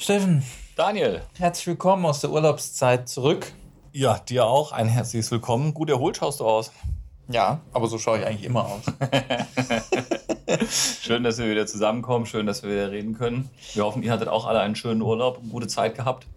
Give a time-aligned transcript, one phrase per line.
[0.00, 0.44] Steffen,
[0.76, 1.22] Daniel.
[1.38, 3.52] herzlich willkommen aus der Urlaubszeit zurück.
[3.92, 5.74] Ja, dir auch ein herzliches Willkommen.
[5.74, 6.70] Gut erholt schaust du aus.
[7.28, 8.82] Ja, aber so schaue ich eigentlich immer aus.
[11.02, 12.26] Schön, dass wir wieder zusammenkommen.
[12.26, 13.50] Schön, dass wir wieder reden können.
[13.74, 16.28] Wir hoffen, ihr hattet auch alle einen schönen Urlaub und gute Zeit gehabt.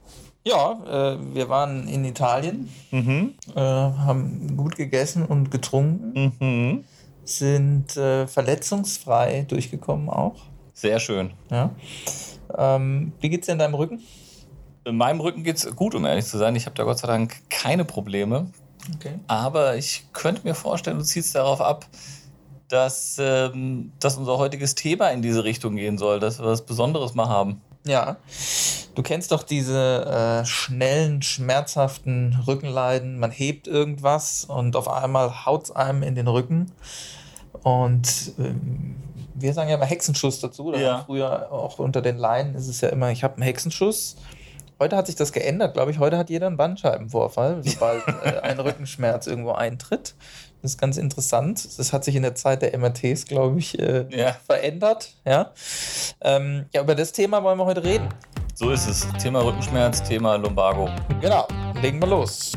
[0.44, 0.72] ja,
[1.14, 3.36] äh, wir waren in Italien, Mhm.
[3.56, 6.84] äh, haben gut gegessen und getrunken, Mhm.
[7.26, 10.34] sind äh, verletzungsfrei durchgekommen auch.
[10.74, 11.34] Sehr schön.
[11.52, 11.70] Ja.
[12.58, 14.02] Ähm, wie geht's dir in deinem Rücken?
[14.84, 16.56] In meinem Rücken geht es gut, um ehrlich zu sein.
[16.56, 18.48] Ich habe da Gott sei Dank keine Probleme.
[18.96, 19.20] Okay.
[19.28, 21.86] Aber ich könnte mir vorstellen, du ziehst darauf ab,
[22.68, 27.14] dass, ähm, dass unser heutiges Thema in diese Richtung gehen soll, dass wir was Besonderes
[27.14, 27.62] mal haben.
[27.86, 28.18] Ja.
[28.96, 30.06] Du kennst doch diese
[30.42, 33.20] äh, schnellen, schmerzhaften Rückenleiden.
[33.20, 36.72] Man hebt irgendwas und auf einmal haut es einem in den Rücken.
[37.64, 38.96] Und ähm,
[39.42, 40.72] wir sagen ja immer Hexenschuss dazu.
[40.72, 41.04] Da Ja.
[41.06, 44.16] Früher auch unter den Leinen ist es ja immer, ich habe einen Hexenschuss.
[44.80, 46.00] Heute hat sich das geändert, glaube ich.
[46.00, 50.16] Heute hat jeder einen Bandscheibenvorfall, sobald äh, ein Rückenschmerz irgendwo eintritt.
[50.62, 51.78] Das ist ganz interessant.
[51.80, 54.36] Das hat sich in der Zeit der MRTs, glaube ich, äh, Ja.
[54.46, 55.14] verändert.
[55.26, 55.52] Ja?
[56.22, 58.10] Ähm, ja, über das Thema wollen wir heute reden.
[58.56, 59.08] So ist es.
[59.22, 60.90] Thema Rückenschmerz, Thema Lumbago.
[61.20, 61.48] Genau,
[61.82, 62.52] legen wir los.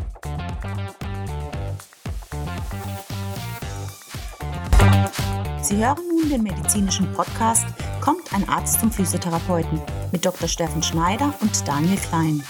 [5.64, 7.64] Sie hören nun den medizinischen Podcast
[8.02, 9.80] Kommt ein Arzt zum Physiotherapeuten
[10.12, 10.46] mit Dr.
[10.46, 12.42] Steffen Schneider und Daniel Klein.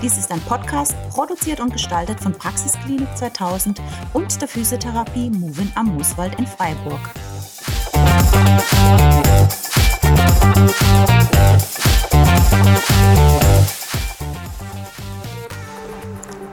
[0.00, 3.82] Dies ist ein Podcast, produziert und gestaltet von Praxisklinik 2000
[4.14, 7.00] und der Physiotherapie Movin am Mooswald in Freiburg.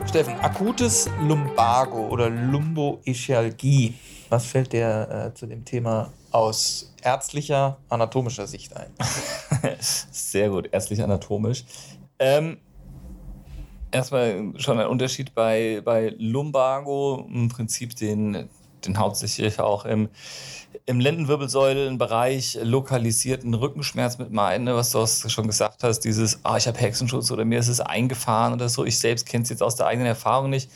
[0.09, 3.93] Steffen, akutes Lumbago oder Lumboischialgie.
[4.29, 8.91] Was fällt dir äh, zu dem Thema aus ärztlicher, anatomischer Sicht ein?
[9.79, 11.65] Sehr gut, ärztlich anatomisch.
[12.17, 12.57] Ähm,
[13.91, 18.49] erstmal schon ein Unterschied bei, bei Lumbago, im Prinzip den,
[18.85, 20.09] den hauptsächlich auch im,
[20.85, 26.67] im Lendenwirbelsäulenbereich lokalisierten Rückenschmerz mit meine, was du auch schon gesagt hast, dieses, ah, ich
[26.67, 28.85] habe Hexenschutz oder mir ist es eingefahren oder so.
[28.85, 30.69] Ich selbst kenne es jetzt aus der eigenen Erfahrung nicht.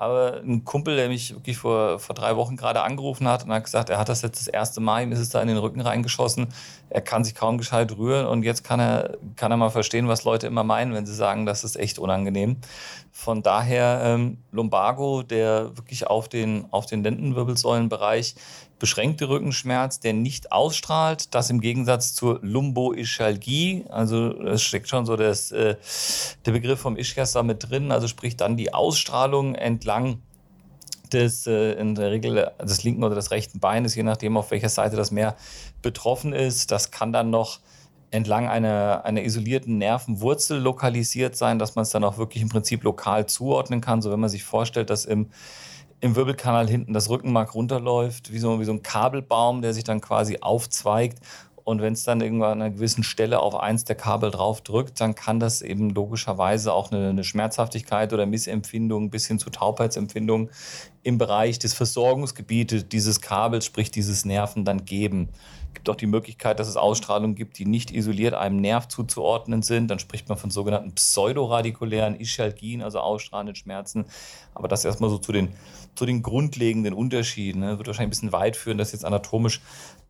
[0.00, 3.64] Habe einen Kumpel, der mich wirklich vor, vor drei Wochen gerade angerufen hat und hat
[3.64, 5.82] gesagt, er hat das jetzt das erste Mal, ihm ist es da in den Rücken
[5.82, 6.48] reingeschossen.
[6.88, 10.24] Er kann sich kaum gescheit rühren und jetzt kann er, kann er mal verstehen, was
[10.24, 12.56] Leute immer meinen, wenn sie sagen, das ist echt unangenehm.
[13.12, 18.36] Von daher ähm, Lumbago, der wirklich auf den, auf den Lendenwirbelsäulenbereich
[18.80, 25.14] beschränkte Rückenschmerz, der nicht ausstrahlt, das im Gegensatz zur Lumboischialgie, also es steckt schon so
[25.14, 25.76] das, äh,
[26.46, 30.22] der Begriff vom Ischias da mit drin, also sprich dann die Ausstrahlung entlang
[31.12, 34.68] des äh, in der Regel des linken oder des rechten Beines, je nachdem auf welcher
[34.68, 35.36] Seite das mehr
[35.82, 36.70] betroffen ist.
[36.70, 37.60] Das kann dann noch
[38.10, 42.82] entlang einer, einer isolierten Nervenwurzel lokalisiert sein, dass man es dann auch wirklich im Prinzip
[42.82, 44.02] lokal zuordnen kann.
[44.02, 45.30] So wenn man sich vorstellt, dass im,
[46.00, 50.00] im Wirbelkanal hinten das Rückenmark runterläuft, wie so, wie so ein Kabelbaum, der sich dann
[50.00, 51.18] quasi aufzweigt.
[51.62, 55.00] Und wenn es dann irgendwann an einer gewissen Stelle auf eins der Kabel drauf drückt,
[55.00, 60.50] dann kann das eben logischerweise auch eine, eine Schmerzhaftigkeit oder Missempfindung bis hin zu Taubheitsempfindung
[61.02, 65.28] im Bereich des Versorgungsgebietes dieses Kabels, sprich dieses Nerven, dann geben.
[65.68, 69.62] Es gibt auch die Möglichkeit, dass es Ausstrahlungen gibt, die nicht isoliert einem Nerv zuzuordnen
[69.62, 69.88] sind.
[69.88, 74.04] Dann spricht man von sogenannten pseudoradikulären Ischalgien, also ausstrahlenden Schmerzen.
[74.52, 75.50] Aber das erstmal so zu den,
[75.94, 77.60] zu den grundlegenden Unterschieden.
[77.60, 77.78] Ne?
[77.78, 79.60] Wird wahrscheinlich ein bisschen weit führen, das jetzt anatomisch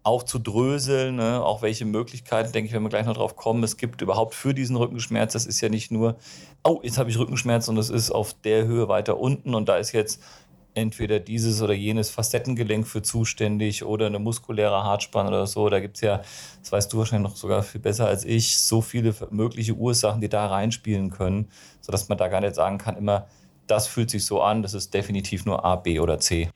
[0.03, 1.45] aufzudröseln, ne?
[1.45, 4.55] auch welche Möglichkeiten, denke ich, wenn wir gleich noch drauf kommen, es gibt überhaupt für
[4.55, 5.35] diesen Rückenschmerz.
[5.35, 6.17] Das ist ja nicht nur,
[6.65, 9.77] oh, jetzt habe ich Rückenschmerz und es ist auf der Höhe weiter unten und da
[9.77, 10.23] ist jetzt
[10.75, 15.69] entweder dieses oder jenes Facettengelenk für zuständig oder eine muskuläre Hartspanne oder so.
[15.69, 16.23] Da gibt es ja,
[16.61, 20.29] das weißt du wahrscheinlich noch sogar viel besser als ich, so viele mögliche Ursachen, die
[20.29, 21.49] da reinspielen können,
[21.81, 23.27] sodass man da gar nicht sagen kann, immer,
[23.67, 26.51] das fühlt sich so an, das ist definitiv nur A, B oder C.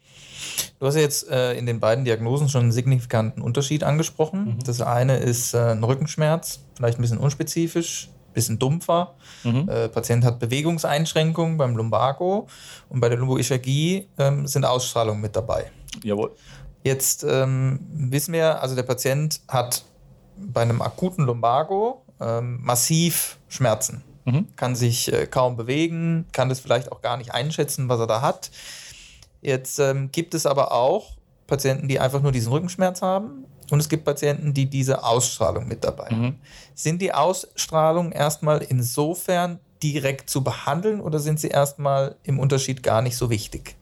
[0.79, 4.59] Du hast ja jetzt äh, in den beiden Diagnosen schon einen signifikanten Unterschied angesprochen.
[4.65, 9.15] Das eine ist äh, ein Rückenschmerz, vielleicht ein bisschen unspezifisch, bisschen dumpfer.
[9.45, 9.69] Mhm.
[9.69, 12.49] Äh, Patient hat Bewegungseinschränkungen beim Lumbago
[12.89, 15.71] und bei der Lumboischialgie ähm, sind Ausstrahlungen mit dabei.
[16.03, 16.33] Jawohl.
[16.83, 19.85] Jetzt ähm, wissen wir, also der Patient hat
[20.37, 24.47] bei einem akuten Lumbago ähm, massiv Schmerzen, Mhm.
[24.57, 28.23] kann sich äh, kaum bewegen, kann das vielleicht auch gar nicht einschätzen, was er da
[28.23, 28.51] hat.
[29.43, 31.13] Jetzt ähm, gibt es aber auch
[31.47, 35.85] Patienten, die einfach nur diesen Rückenschmerz haben und es gibt Patienten, die diese Ausstrahlung mit
[35.85, 36.21] dabei haben.
[36.21, 36.39] Mhm.
[36.75, 43.03] Sind die Ausstrahlungen erstmal insofern direkt zu behandeln oder sind sie erstmal im Unterschied gar
[43.03, 43.77] nicht so wichtig?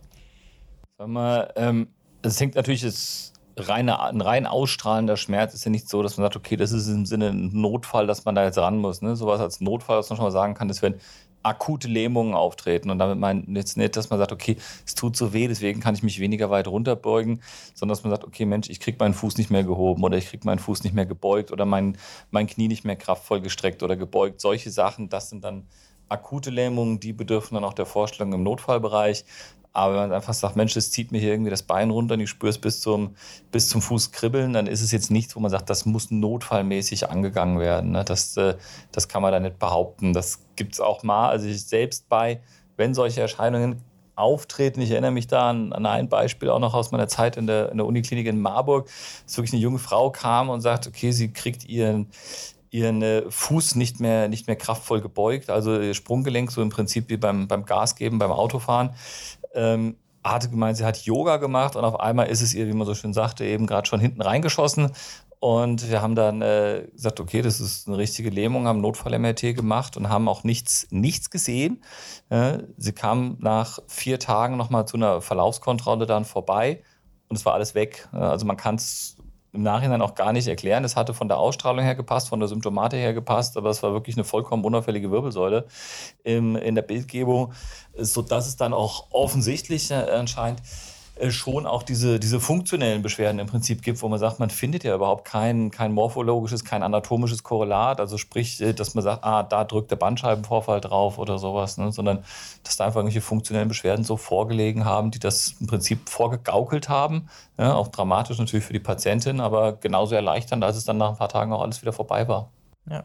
[0.98, 1.88] Sag mal, ähm,
[2.22, 6.24] es hängt natürlich jetzt reine, ein rein ausstrahlender Schmerz ist ja nicht so, dass man
[6.24, 9.02] sagt, okay, das ist im Sinne ein Notfall, dass man da jetzt ran muss.
[9.02, 9.16] Ne?
[9.16, 10.94] Sowas als Notfall, was man schon mal sagen kann, ist, wenn
[11.42, 12.90] akute Lähmungen auftreten.
[12.90, 14.56] Und damit meint jetzt nicht, dass man sagt, okay,
[14.86, 17.42] es tut so weh, deswegen kann ich mich weniger weit runterbeugen,
[17.74, 20.26] sondern dass man sagt, okay, Mensch, ich kriege meinen Fuß nicht mehr gehoben oder ich
[20.26, 21.96] kriege meinen Fuß nicht mehr gebeugt oder mein,
[22.30, 24.40] mein Knie nicht mehr kraftvoll gestreckt oder gebeugt.
[24.40, 25.66] Solche Sachen, das sind dann
[26.08, 29.24] akute Lähmungen, die bedürfen dann auch der Vorstellung im Notfallbereich.
[29.72, 32.20] Aber wenn man einfach sagt, Mensch, das zieht mir hier irgendwie das Bein runter und
[32.20, 33.14] ich spüre es bis zum,
[33.50, 37.08] bis zum Fuß kribbeln, dann ist es jetzt nichts, wo man sagt, das muss notfallmäßig
[37.08, 37.92] angegangen werden.
[37.92, 38.04] Ne?
[38.04, 38.56] Das, äh,
[38.90, 40.12] das kann man da nicht behaupten.
[40.12, 41.30] Das gibt es auch mal.
[41.30, 42.40] Also ich selbst bei,
[42.76, 43.82] wenn solche Erscheinungen
[44.14, 44.80] auftreten.
[44.82, 47.70] Ich erinnere mich da an, an, ein Beispiel auch noch aus meiner Zeit in der,
[47.70, 48.88] in der Uniklinik in Marburg,
[49.24, 52.08] dass wirklich eine junge Frau kam und sagt, okay, sie kriegt ihren,
[52.72, 57.08] ihren äh, Fuß nicht mehr, nicht mehr kraftvoll gebeugt, also ihr Sprunggelenk, so im Prinzip
[57.10, 58.90] wie beim, beim Gas geben, beim Autofahren
[59.54, 62.86] ähm, hatte gemeint, sie hat Yoga gemacht und auf einmal ist es ihr, wie man
[62.86, 64.92] so schön sagte, eben gerade schon hinten reingeschossen.
[65.40, 69.96] Und wir haben dann äh, gesagt, okay, das ist eine richtige Lähmung, haben Notfall-MRT gemacht
[69.96, 71.82] und haben auch nichts, nichts gesehen.
[72.28, 76.84] Äh, sie kam nach vier Tagen nochmal zu einer Verlaufskontrolle dann vorbei
[77.28, 78.08] und es war alles weg.
[78.12, 79.16] Also man kann es
[79.52, 80.84] im Nachhinein auch gar nicht erklären.
[80.84, 83.92] Es hatte von der Ausstrahlung her gepasst, von der Symptomatik her gepasst, aber es war
[83.92, 85.66] wirklich eine vollkommen unauffällige Wirbelsäule
[86.24, 87.52] im, in der Bildgebung,
[87.96, 90.62] sodass es dann auch offensichtlich äh, anscheinend
[91.28, 94.94] schon auch diese, diese funktionellen Beschwerden im Prinzip gibt, wo man sagt, man findet ja
[94.94, 99.64] überhaupt kein, kein morphologisches, kein anatomisches Korrelat, also sprich, äh, dass man sagt, ah, da
[99.64, 101.92] drückt der Bandscheibenvorfall drauf oder sowas, ne?
[101.92, 102.24] sondern
[102.64, 107.28] dass da einfach irgendwelche funktionellen Beschwerden so vorgelegen haben, die das im Prinzip vorgegaukelt haben,
[107.58, 111.16] ja, auch dramatisch natürlich für die Patientin, aber genauso erleichternd, als es dann nach ein
[111.16, 112.50] paar Tagen auch alles wieder vorbei war.
[112.88, 113.04] Ja.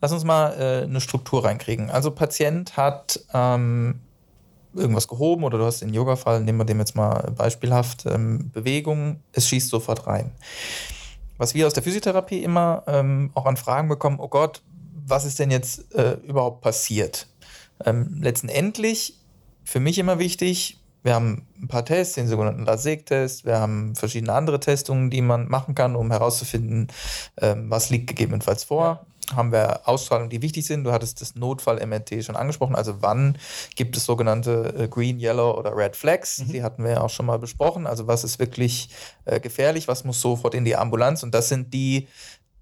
[0.00, 1.90] Lass uns mal äh, eine Struktur reinkriegen.
[1.90, 4.00] Also Patient hat ähm,
[4.74, 9.20] irgendwas gehoben oder du hast den Yoga-Fall, nehmen wir dem jetzt mal beispielhaft, ähm, Bewegung,
[9.32, 10.32] es schießt sofort rein.
[11.38, 14.62] Was wir aus der Physiotherapie immer ähm, auch an Fragen bekommen, oh Gott,
[15.06, 17.26] was ist denn jetzt äh, überhaupt passiert?
[17.84, 19.16] Ähm, letztendlich,
[19.64, 24.34] für mich immer wichtig, wir haben ein paar Tests, den sogenannten LASIK-Test, wir haben verschiedene
[24.34, 26.88] andere Testungen, die man machen kann, um herauszufinden,
[27.38, 30.84] ähm, was liegt gegebenenfalls vor haben wir Ausstrahlungen, die wichtig sind.
[30.84, 32.74] Du hattest das Notfall-MRT schon angesprochen.
[32.74, 33.38] Also wann
[33.76, 36.38] gibt es sogenannte äh, Green, Yellow oder Red Flags?
[36.38, 36.52] Mhm.
[36.52, 37.86] Die hatten wir ja auch schon mal besprochen.
[37.86, 38.90] Also was ist wirklich
[39.24, 39.88] äh, gefährlich?
[39.88, 41.22] Was muss sofort in die Ambulanz?
[41.22, 42.08] Und das sind die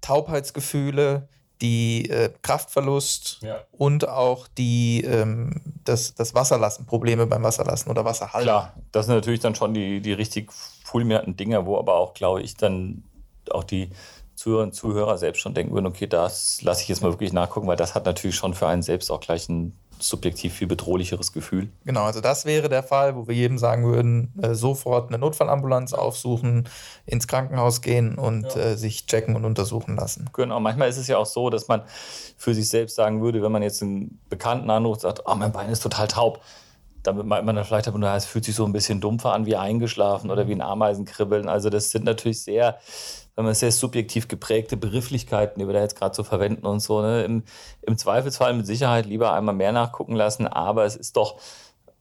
[0.01, 1.27] Taubheitsgefühle,
[1.61, 3.59] die äh, Kraftverlust ja.
[3.71, 8.45] und auch die, ähm, das, das Wasserlassen, Probleme beim Wasserlassen oder Wasserhalten.
[8.45, 10.51] Klar, das sind natürlich dann schon die, die richtig
[10.83, 13.03] fulminanten Dinge, wo aber auch, glaube ich, dann
[13.51, 13.89] auch die
[14.39, 17.67] Zuhörer und Zuhörer selbst schon denken würden, okay, das lasse ich jetzt mal wirklich nachgucken,
[17.67, 21.67] weil das hat natürlich schon für einen selbst auch gleich ein subjektiv viel bedrohlicheres Gefühl.
[21.83, 25.91] Genau, also das wäre der Fall, wo wir jedem sagen würden, äh, sofort eine Notfallambulanz
[25.91, 26.69] aufsuchen,
[27.05, 28.61] ins Krankenhaus gehen und ja.
[28.61, 30.29] äh, sich checken und untersuchen lassen.
[30.31, 31.81] Genau, manchmal ist es ja auch so, dass man
[32.37, 35.51] für sich selbst sagen würde, wenn man jetzt einen Bekannten anruft und sagt, oh, mein
[35.51, 36.39] Bein ist total taub,
[37.03, 39.57] damit meint man dann vielleicht, aber es fühlt sich so ein bisschen dumpfer an wie
[39.57, 41.49] eingeschlafen oder wie ein Ameisenkribbeln.
[41.49, 42.79] Also das sind natürlich sehr
[43.39, 47.01] wenn man sehr subjektiv geprägte Begrifflichkeiten, die wir da jetzt gerade so verwenden und so.
[47.01, 47.23] Ne?
[47.23, 47.43] Im,
[47.81, 51.39] Im Zweifelsfall mit Sicherheit lieber einmal mehr nachgucken lassen, aber es ist doch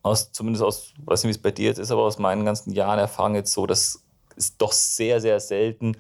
[0.02, 2.72] aus, zumindest aus, weiß nicht, wie es bei dir jetzt ist, aber aus meinen ganzen
[2.72, 4.02] Jahren Erfahrung jetzt so, dass
[4.34, 5.96] es doch sehr, sehr selten,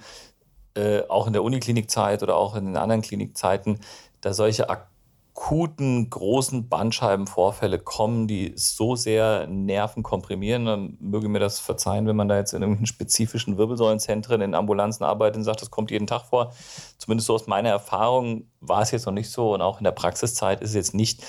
[0.74, 3.78] äh, auch in der Uniklinikzeit oder auch in den anderen Klinikzeiten,
[4.20, 4.90] da solche Ak
[5.38, 12.16] akuten, großen Bandscheibenvorfälle kommen, die so sehr Nerven komprimieren, dann möge mir das verzeihen, wenn
[12.16, 16.08] man da jetzt in irgendwelchen spezifischen Wirbelsäulenzentren in Ambulanzen arbeitet und sagt, das kommt jeden
[16.08, 16.52] Tag vor.
[16.98, 19.92] Zumindest so aus meiner Erfahrung war es jetzt noch nicht so und auch in der
[19.92, 21.24] Praxiszeit ist es jetzt nicht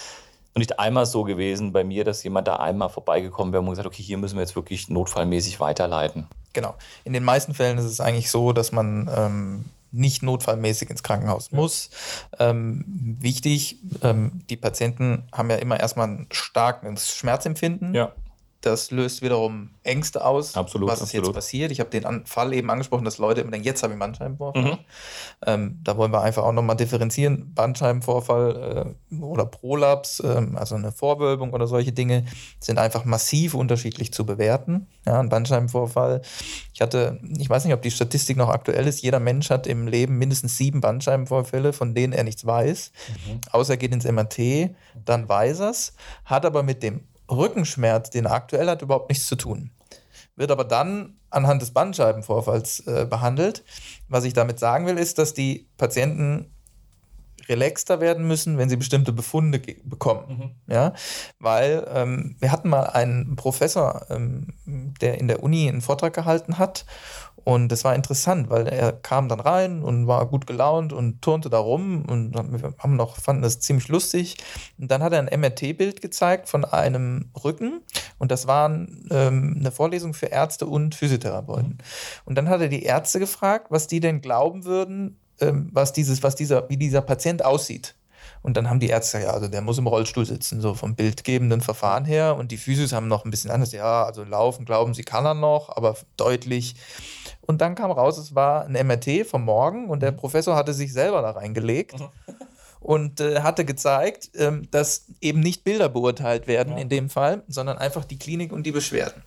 [0.56, 4.04] nicht einmal so gewesen bei mir, dass jemand da einmal vorbeigekommen wäre und gesagt, okay,
[4.04, 6.28] hier müssen wir jetzt wirklich notfallmäßig weiterleiten.
[6.52, 6.76] Genau.
[7.06, 11.52] In den meisten Fällen ist es eigentlich so, dass man ähm, nicht notfallmäßig ins Krankenhaus
[11.52, 11.90] muss.
[12.38, 12.84] Ähm,
[13.20, 17.94] wichtig, ähm, die Patienten haben ja immer erstmal ein starkes Schmerzempfinden.
[17.94, 18.14] Ja.
[18.62, 21.28] Das löst wiederum Ängste aus, absolut, was ist absolut.
[21.28, 21.72] jetzt passiert.
[21.72, 24.64] Ich habe den Fall eben angesprochen, dass Leute immer denken, jetzt habe ich Bandscheibenvorfall.
[24.64, 24.78] Mhm.
[25.46, 27.54] Ähm, da wollen wir einfach auch nochmal differenzieren.
[27.54, 32.26] Bandscheibenvorfall äh, oder Prolaps, äh, also eine Vorwölbung oder solche Dinge,
[32.60, 34.88] sind einfach massiv unterschiedlich zu bewerten.
[35.06, 36.22] Ja, ein Bandscheibenvorfall.
[36.74, 39.88] Ich hatte, ich weiß nicht, ob die Statistik noch aktuell ist, jeder Mensch hat im
[39.88, 42.92] Leben mindestens sieben Bandscheibenvorfälle, von denen er nichts weiß.
[43.28, 43.42] Mhm.
[43.52, 44.72] Außer er geht ins MRT,
[45.06, 45.94] dann weiß er es,
[46.26, 49.72] hat aber mit dem Rückenschmerz, den er aktuell hat, überhaupt nichts zu tun.
[50.36, 53.64] Wird aber dann anhand des Bandscheibenvorfalls äh, behandelt.
[54.08, 56.54] Was ich damit sagen will, ist, dass die Patienten
[57.50, 60.56] relaxter werden müssen, wenn sie bestimmte Befunde bekommen.
[60.68, 60.74] Mhm.
[60.74, 60.94] Ja?
[61.40, 66.58] Weil ähm, wir hatten mal einen Professor, ähm, der in der Uni einen Vortrag gehalten
[66.58, 66.86] hat
[67.50, 71.50] Und das war interessant, weil er kam dann rein und war gut gelaunt und turnte
[71.50, 74.38] da rum und wir haben noch, fanden das ziemlich lustig.
[74.78, 77.82] Und dann hat er ein MRT-Bild gezeigt von einem Rücken
[78.20, 81.80] und das war ähm, eine Vorlesung für Ärzte und Physiotherapeuten.
[82.24, 86.22] Und dann hat er die Ärzte gefragt, was die denn glauben würden, ähm, was dieses,
[86.22, 87.96] was dieser, wie dieser Patient aussieht.
[88.42, 91.62] Und dann haben die Ärzte, ja, also der muss im Rollstuhl sitzen, so vom bildgebenden
[91.62, 92.36] Verfahren her.
[92.38, 95.34] Und die Physios haben noch ein bisschen anders, ja, also laufen, glauben sie, kann er
[95.34, 96.76] noch, aber deutlich.
[97.50, 100.94] Und dann kam raus, es war ein MRT vom Morgen und der Professor hatte sich
[100.94, 101.96] selber da reingelegt.
[102.80, 106.80] und äh, hatte gezeigt, ähm, dass eben nicht Bilder beurteilt werden ja.
[106.80, 109.24] in dem Fall, sondern einfach die Klinik und die Beschwerden.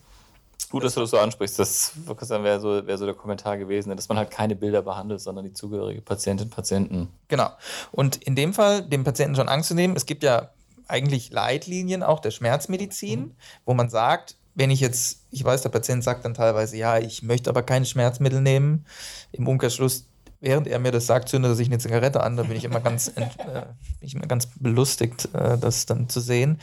[0.71, 1.59] Gut, dass du das so ansprichst.
[1.59, 5.45] Das wäre so, wär so der Kommentar gewesen, dass man halt keine Bilder behandelt, sondern
[5.45, 7.09] die zugehörige Patientin, Patienten.
[7.26, 7.50] Genau.
[7.91, 10.50] Und in dem Fall, dem Patienten schon Angst zu nehmen, es gibt ja
[10.87, 13.37] eigentlich Leitlinien auch der Schmerzmedizin, mhm.
[13.64, 17.23] wo man sagt, wenn ich jetzt, ich weiß, der Patient sagt dann teilweise, ja, ich
[17.23, 18.85] möchte aber keine Schmerzmittel nehmen.
[19.33, 20.07] Im Umkehrschluss
[20.43, 22.37] während er mir das sagt, zündet er sich eine Zigarette an.
[22.37, 23.67] Da bin ich immer ganz, äh, bin
[24.01, 26.61] ich immer ganz belustigt, äh, das dann zu sehen.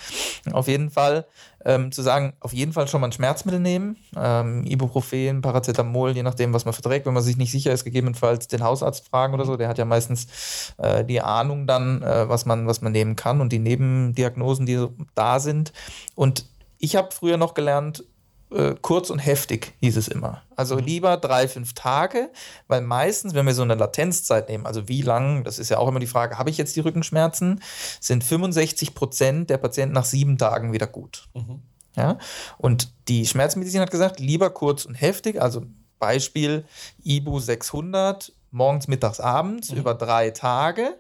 [0.51, 1.25] Auf jeden Fall
[1.65, 6.24] ähm, zu sagen, auf jeden Fall schon mal ein Schmerzmittel nehmen, ähm, Ibuprofen, Paracetamol, je
[6.24, 7.05] nachdem, was man verträgt.
[7.05, 9.55] Wenn man sich nicht sicher ist, gegebenenfalls den Hausarzt fragen oder so.
[9.55, 13.39] Der hat ja meistens äh, die Ahnung dann, äh, was man, was man nehmen kann
[13.39, 15.72] und die Nebendiagnosen, die da sind.
[16.15, 16.46] Und
[16.79, 18.03] ich habe früher noch gelernt,
[18.51, 20.41] äh, kurz und heftig, hieß es immer.
[20.55, 20.83] Also mhm.
[20.83, 22.31] lieber drei, fünf Tage,
[22.67, 25.88] weil meistens, wenn wir so eine Latenzzeit nehmen, also wie lang, das ist ja auch
[25.88, 27.62] immer die Frage, habe ich jetzt die Rückenschmerzen,
[28.00, 31.27] sind 65 Prozent der Patienten nach sieben Tagen wieder gut.
[31.36, 31.62] Mhm.
[31.95, 32.17] Ja?
[32.57, 35.63] Und die Schmerzmedizin hat gesagt, lieber kurz und heftig, also
[36.00, 36.65] Beispiel
[37.03, 39.79] Ibu 600, morgens, mittags, abends, mhm.
[39.79, 40.98] über drei Tage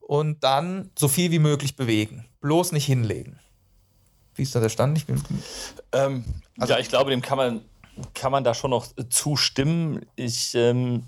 [0.00, 2.26] und dann so viel wie möglich bewegen.
[2.40, 3.40] Bloß nicht hinlegen.
[4.36, 4.98] Wie ist da der Stand?
[4.98, 5.20] Ich bin,
[5.92, 6.24] ähm,
[6.58, 7.60] also ja, ich glaube, dem kann man,
[8.14, 10.04] kann man da schon noch zustimmen.
[10.14, 11.04] Ich ähm,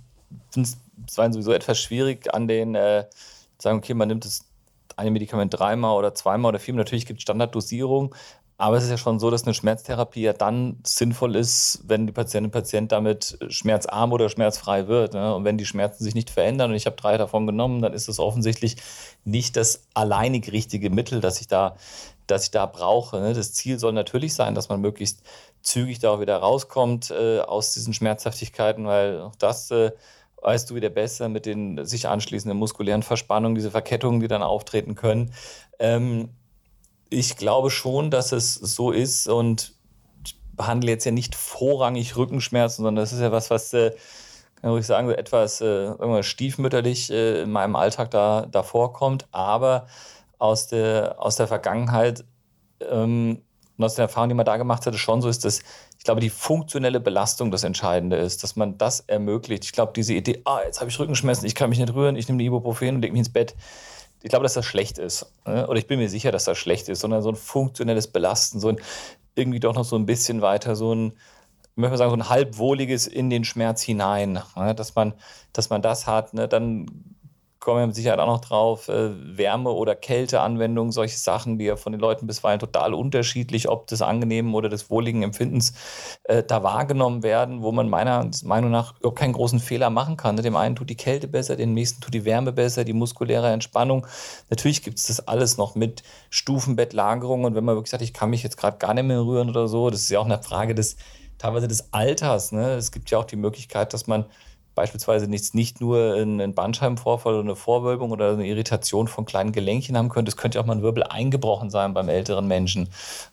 [0.50, 0.68] finde
[1.06, 3.04] es sowieso etwas schwierig an den, äh,
[3.58, 4.44] sagen, okay, man nimmt das
[4.97, 6.85] eine Medikament dreimal oder zweimal oder viermal.
[6.85, 8.14] Natürlich gibt es Standarddosierung,
[8.61, 12.12] aber es ist ja schon so, dass eine Schmerztherapie ja dann sinnvoll ist, wenn die
[12.12, 15.15] Patientin Patient damit schmerzarm oder schmerzfrei wird.
[15.15, 15.33] Ne?
[15.33, 18.09] Und wenn die Schmerzen sich nicht verändern und ich habe drei davon genommen, dann ist
[18.09, 18.77] das offensichtlich
[19.25, 21.77] nicht das alleinig richtige Mittel, das ich da
[22.27, 23.21] das ich da brauche.
[23.21, 23.33] Ne?
[23.33, 25.23] Das Ziel soll natürlich sein, dass man möglichst
[25.62, 29.93] zügig da auch wieder rauskommt äh, aus diesen Schmerzhaftigkeiten, weil auch das äh,
[30.43, 34.95] weißt du wieder besser mit den sich anschließenden muskulären Verspannungen, diese Verkettungen, die dann auftreten
[34.95, 35.33] können.
[35.79, 36.31] Ähm,
[37.11, 39.75] ich glaube schon, dass es so ist und
[40.57, 43.93] behandle jetzt ja nicht vorrangig Rückenschmerzen, sondern das ist ja was, was äh,
[44.61, 49.27] kann ich sagen, so etwas äh, stiefmütterlich äh, in meinem Alltag da, da vorkommt.
[49.31, 49.87] Aber
[50.38, 52.25] aus der, aus der Vergangenheit
[52.81, 53.43] ähm,
[53.77, 55.61] und aus der Erfahrung, die man da gemacht hatte, schon so ist, dass
[55.97, 59.65] ich glaube, die funktionelle Belastung das Entscheidende ist, dass man das ermöglicht.
[59.65, 62.29] Ich glaube, diese Idee, ah, jetzt habe ich Rückenschmerzen, ich kann mich nicht rühren, ich
[62.29, 63.55] nehme die Ibuprofen und lege mich ins Bett.
[64.23, 65.33] Ich glaube, dass das schlecht ist.
[65.47, 65.67] Ne?
[65.69, 68.69] Oder ich bin mir sicher, dass das schlecht ist, sondern so ein funktionelles Belasten, so
[68.69, 68.81] ein
[69.35, 72.29] irgendwie doch noch so ein bisschen weiter, so ein, ich möchte mal sagen, so ein
[72.29, 74.75] halbwohliges in den Schmerz hinein, ne?
[74.75, 75.15] dass, man,
[75.53, 76.35] dass man das hat.
[76.35, 76.49] Ne?
[76.49, 76.87] Dann
[77.61, 81.77] kommen wir mit Sicherheit auch noch drauf, äh, Wärme- oder Kälteanwendungen, solche Sachen, die ja
[81.77, 85.73] von den Leuten bisweilen total unterschiedlich, ob des angenehmen oder des wohligen Empfindens
[86.25, 90.37] äh, da wahrgenommen werden, wo man meiner Meinung nach überhaupt keinen großen Fehler machen kann.
[90.37, 90.43] Ne?
[90.43, 94.07] Dem einen tut die Kälte besser, dem nächsten tut die Wärme besser, die muskuläre Entspannung.
[94.50, 98.31] Natürlich gibt es das alles noch mit Stufenbettlagerung und wenn man wirklich sagt, ich kann
[98.31, 100.75] mich jetzt gerade gar nicht mehr rühren oder so, das ist ja auch eine Frage
[100.75, 100.97] des
[101.38, 102.53] teilweise des Alters.
[102.53, 102.75] Ne?
[102.75, 104.27] Es gibt ja auch die Möglichkeit, dass man
[104.78, 109.99] beispielsweise nicht, nicht nur einen Bandscheibenvorfall oder eine Vorwölbung oder eine Irritation von kleinen Gelenkchen
[109.99, 110.28] haben könnte.
[110.28, 112.88] Es könnte auch mal ein Wirbel eingebrochen sein beim älteren Menschen.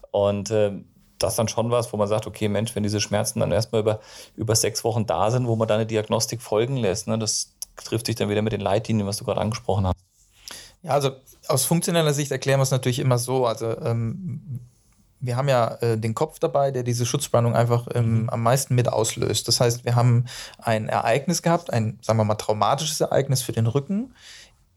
[0.09, 0.71] Und äh,
[1.19, 3.81] das ist dann schon was, wo man sagt, okay, Mensch, wenn diese Schmerzen dann erstmal
[3.81, 3.99] über,
[4.35, 8.07] über sechs Wochen da sind, wo man dann eine Diagnostik folgen lässt, ne, das trifft
[8.07, 9.95] sich dann wieder mit den Leitlinien, was du gerade angesprochen hast.
[10.81, 11.11] Ja, also
[11.47, 13.45] aus funktioneller Sicht erklären wir es natürlich immer so.
[13.45, 14.61] Also ähm,
[15.19, 18.29] wir haben ja äh, den Kopf dabei, der diese Schutzspannung einfach ähm, mhm.
[18.29, 19.47] am meisten mit auslöst.
[19.47, 20.25] Das heißt, wir haben
[20.57, 24.13] ein Ereignis gehabt, ein, sagen wir mal, traumatisches Ereignis für den Rücken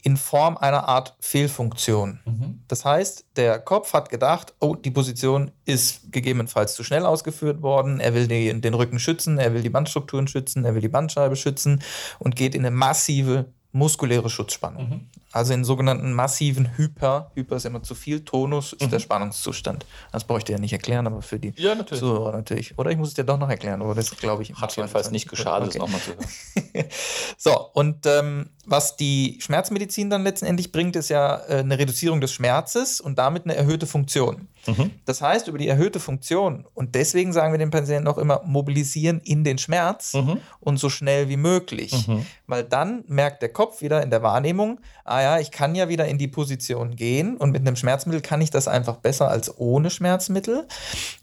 [0.03, 2.21] in Form einer Art Fehlfunktion.
[2.25, 2.61] Mhm.
[2.69, 7.99] Das heißt, der Kopf hat gedacht, oh, die Position ist gegebenenfalls zu schnell ausgeführt worden,
[7.99, 11.37] er will die, den Rücken schützen, er will die Bandstrukturen schützen, er will die Bandscheibe
[11.37, 11.83] schützen
[12.19, 14.89] und geht in eine massive muskuläre Schutzspannung.
[14.89, 15.01] Mhm.
[15.31, 18.91] Also in sogenannten massiven Hyper, Hyper ist immer zu viel, Tonus ist mhm.
[18.91, 19.85] der Spannungszustand.
[20.11, 22.01] Das brauche ich dir ja nicht erklären, aber für die ja, natürlich.
[22.01, 22.79] Zuhörer natürlich.
[22.79, 24.55] Oder ich muss es dir doch noch erklären, aber das glaube ich.
[24.55, 25.79] Hat jedenfalls nicht geschadet, okay.
[25.79, 26.89] nochmal zu hören.
[27.37, 32.33] so, und ähm, was die Schmerzmedizin dann letztendlich bringt, ist ja äh, eine Reduzierung des
[32.33, 34.49] Schmerzes und damit eine erhöhte Funktion.
[34.67, 34.91] Mhm.
[35.07, 39.21] Das heißt, über die erhöhte Funktion, und deswegen sagen wir den Patienten auch immer, mobilisieren
[39.21, 40.41] in den Schmerz mhm.
[40.61, 42.07] und so schnell wie möglich.
[42.07, 42.27] Mhm.
[42.47, 46.07] Weil dann merkt der Kopf wieder in der Wahrnehmung, ah ja, ich kann ja wieder
[46.07, 49.91] in die Position gehen und mit einem Schmerzmittel kann ich das einfach besser als ohne
[49.91, 50.67] Schmerzmittel.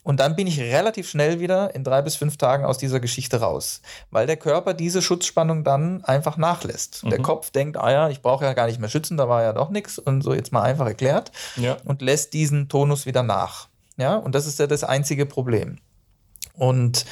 [0.03, 3.41] Und dann bin ich relativ schnell wieder in drei bis fünf Tagen aus dieser Geschichte
[3.41, 7.03] raus, weil der Körper diese Schutzspannung dann einfach nachlässt.
[7.05, 9.53] Der Kopf denkt, ah ja, ich brauche ja gar nicht mehr schützen, da war ja
[9.53, 11.77] doch nichts und so jetzt mal einfach erklärt ja.
[11.85, 13.67] und lässt diesen Tonus wieder nach.
[13.97, 15.77] Ja, und das ist ja das einzige Problem.
[16.57, 17.05] Und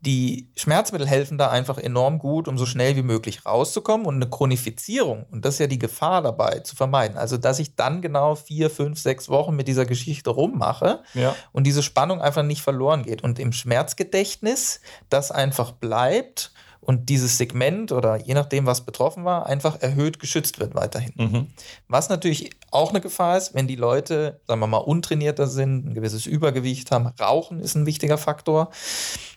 [0.00, 4.28] die Schmerzmittel helfen da einfach enorm gut, um so schnell wie möglich rauszukommen und eine
[4.28, 7.16] Chronifizierung, und das ist ja die Gefahr dabei, zu vermeiden.
[7.16, 11.34] Also, dass ich dann genau vier, fünf, sechs Wochen mit dieser Geschichte rummache ja.
[11.52, 13.22] und diese Spannung einfach nicht verloren geht.
[13.22, 16.52] Und im Schmerzgedächtnis das einfach bleibt
[16.84, 21.12] und dieses Segment oder je nachdem, was betroffen war, einfach erhöht geschützt wird weiterhin.
[21.16, 21.46] Mhm.
[21.86, 25.94] Was natürlich auch eine Gefahr ist, wenn die Leute, sagen wir mal, untrainierter sind, ein
[25.94, 28.70] gewisses Übergewicht haben, Rauchen ist ein wichtiger Faktor,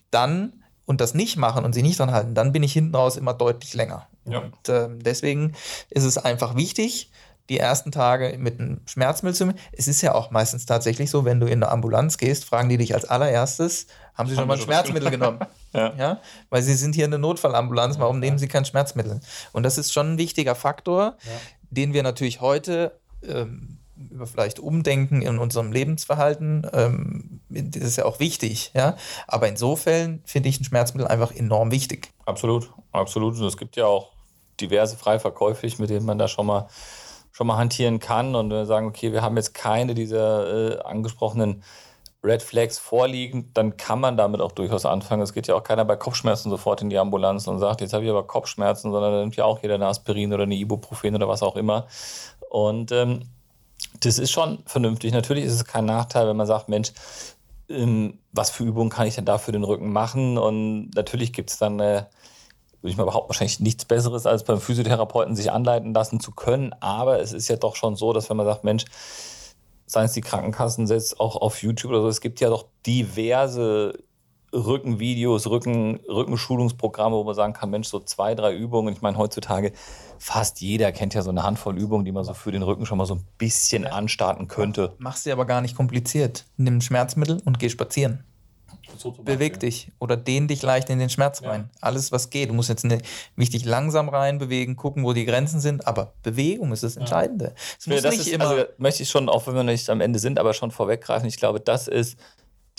[0.09, 3.15] dann und das nicht machen und sich nicht dran halten, dann bin ich hinten raus
[3.15, 4.07] immer deutlich länger.
[4.27, 4.39] Ja.
[4.39, 5.53] Und äh, deswegen
[5.91, 7.11] ist es einfach wichtig,
[7.49, 9.53] die ersten Tage mit einem Schmerzmittel zu.
[9.71, 12.77] Es ist ja auch meistens tatsächlich so, wenn du in eine Ambulanz gehst, fragen die
[12.77, 13.85] dich als allererstes,
[14.15, 15.39] haben sie schon mal ein Schmerzmittel genommen?
[15.73, 15.93] ja.
[15.97, 16.21] ja.
[16.49, 19.19] Weil sie sind hier in der Notfallambulanz, warum nehmen sie kein Schmerzmittel?
[19.51, 21.31] Und das ist schon ein wichtiger Faktor, ja.
[21.69, 23.77] den wir natürlich heute ähm,
[24.11, 28.97] über vielleicht Umdenken in unserem Lebensverhalten, ähm, das ist ja auch wichtig, ja.
[29.27, 32.11] Aber in so Fällen finde ich ein Schmerzmittel einfach enorm wichtig.
[32.25, 33.35] Absolut, absolut.
[33.39, 34.11] Und es gibt ja auch
[34.59, 36.67] diverse frei verkäuflich, mit denen man da schon mal
[37.31, 41.63] schon mal hantieren kann und sagen, okay, wir haben jetzt keine dieser äh, angesprochenen
[42.25, 45.21] Red Flags vorliegen, dann kann man damit auch durchaus anfangen.
[45.21, 48.03] Es geht ja auch keiner bei Kopfschmerzen sofort in die Ambulanz und sagt, jetzt habe
[48.03, 51.27] ich aber Kopfschmerzen, sondern dann nimmt ja auch jeder eine Aspirin oder eine Ibuprofen oder
[51.27, 51.87] was auch immer.
[52.49, 53.29] Und ähm,
[53.99, 55.13] das ist schon vernünftig.
[55.13, 56.91] Natürlich ist es kein Nachteil, wenn man sagt, Mensch,
[57.69, 60.37] ähm, was für Übungen kann ich denn da für den Rücken machen?
[60.37, 62.03] Und natürlich gibt es dann äh,
[62.85, 66.71] würde ich mal behaupten, wahrscheinlich nichts Besseres, als beim Physiotherapeuten sich anleiten lassen zu können.
[66.81, 68.85] Aber es ist ja doch schon so, dass wenn man sagt, Mensch,
[69.85, 73.99] seien es die Krankenkassen, selbst auch auf YouTube oder so, es gibt ja doch diverse
[74.53, 78.93] Rückenvideos, Rücken, Rückenschulungsprogramme, wo man sagen kann, Mensch, so zwei, drei Übungen.
[78.93, 79.73] Ich meine, heutzutage
[80.17, 82.97] fast jeder kennt ja so eine Handvoll Übungen, die man so für den Rücken schon
[82.97, 84.93] mal so ein bisschen anstarten könnte.
[84.97, 86.45] Machst sie aber gar nicht kompliziert.
[86.57, 88.23] Nimm Schmerzmittel und geh spazieren.
[88.97, 91.49] So Beweg dich oder dehn dich leicht in den Schmerz ja.
[91.49, 91.69] rein.
[91.81, 92.49] Alles, was geht.
[92.49, 93.05] Du musst jetzt nicht
[93.35, 97.53] wichtig langsam rein bewegen, gucken, wo die Grenzen sind, aber Bewegung ist das Entscheidende.
[97.79, 100.01] Es muss das nicht ist, immer also möchte ich schon, auch wenn wir nicht am
[100.01, 101.27] Ende sind, aber schon vorweggreifen.
[101.27, 102.17] Ich glaube, das ist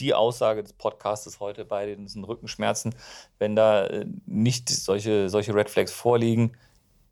[0.00, 2.94] die Aussage des Podcastes heute bei diesen Rückenschmerzen.
[3.38, 6.56] Wenn da äh, nicht solche, solche Red Flags vorliegen,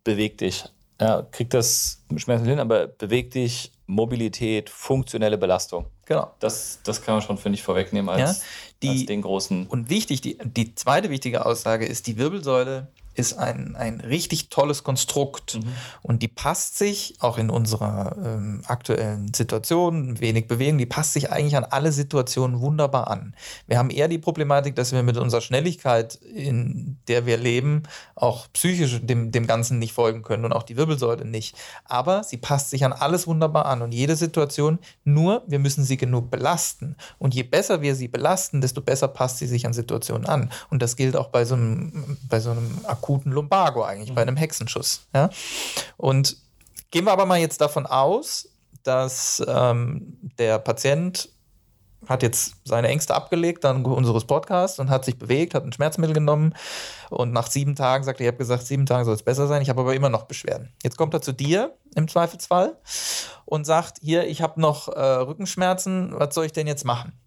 [0.04, 0.64] beweg dich.
[1.00, 5.86] Ja, krieg das Schmerzen hin, aber beweg dich, Mobilität, funktionelle Belastung.
[6.06, 6.30] Genau.
[6.38, 8.44] Das, das kann man schon, finde ich, vorwegnehmen als, ja,
[8.82, 9.66] die, als den großen.
[9.66, 14.84] Und wichtig, die, die zweite wichtige Aussage ist, die Wirbelsäule ist ein, ein richtig tolles
[14.84, 15.72] Konstrukt mhm.
[16.02, 21.30] und die passt sich auch in unserer ähm, aktuellen Situation, wenig Bewegung, die passt sich
[21.30, 23.34] eigentlich an alle Situationen wunderbar an.
[23.66, 28.48] Wir haben eher die Problematik, dass wir mit unserer Schnelligkeit, in der wir leben, auch
[28.52, 31.56] psychisch dem, dem Ganzen nicht folgen können und auch die Wirbelsäule nicht.
[31.84, 35.96] Aber sie passt sich an alles wunderbar an und jede Situation, nur wir müssen sie
[35.96, 36.96] genug belasten.
[37.18, 40.50] Und je besser wir sie belasten, desto besser passt sie sich an Situationen an.
[40.70, 44.14] Und das gilt auch bei so einem, bei so einem akuten Lumbago eigentlich, mhm.
[44.14, 45.06] bei einem Hexenschuss.
[45.14, 45.30] Ja?
[45.96, 46.36] Und
[46.90, 48.48] gehen wir aber mal jetzt davon aus,
[48.82, 51.28] dass ähm, der Patient
[52.08, 56.14] hat jetzt seine Ängste abgelegt dann unseres Podcasts und hat sich bewegt, hat ein Schmerzmittel
[56.14, 56.54] genommen
[57.10, 59.62] und nach sieben Tagen sagt er, ich habe gesagt, sieben Tage soll es besser sein,
[59.62, 60.72] ich habe aber immer noch Beschwerden.
[60.82, 62.76] Jetzt kommt er zu dir im Zweifelsfall
[63.44, 67.18] und sagt, hier, ich habe noch äh, Rückenschmerzen, was soll ich denn jetzt machen?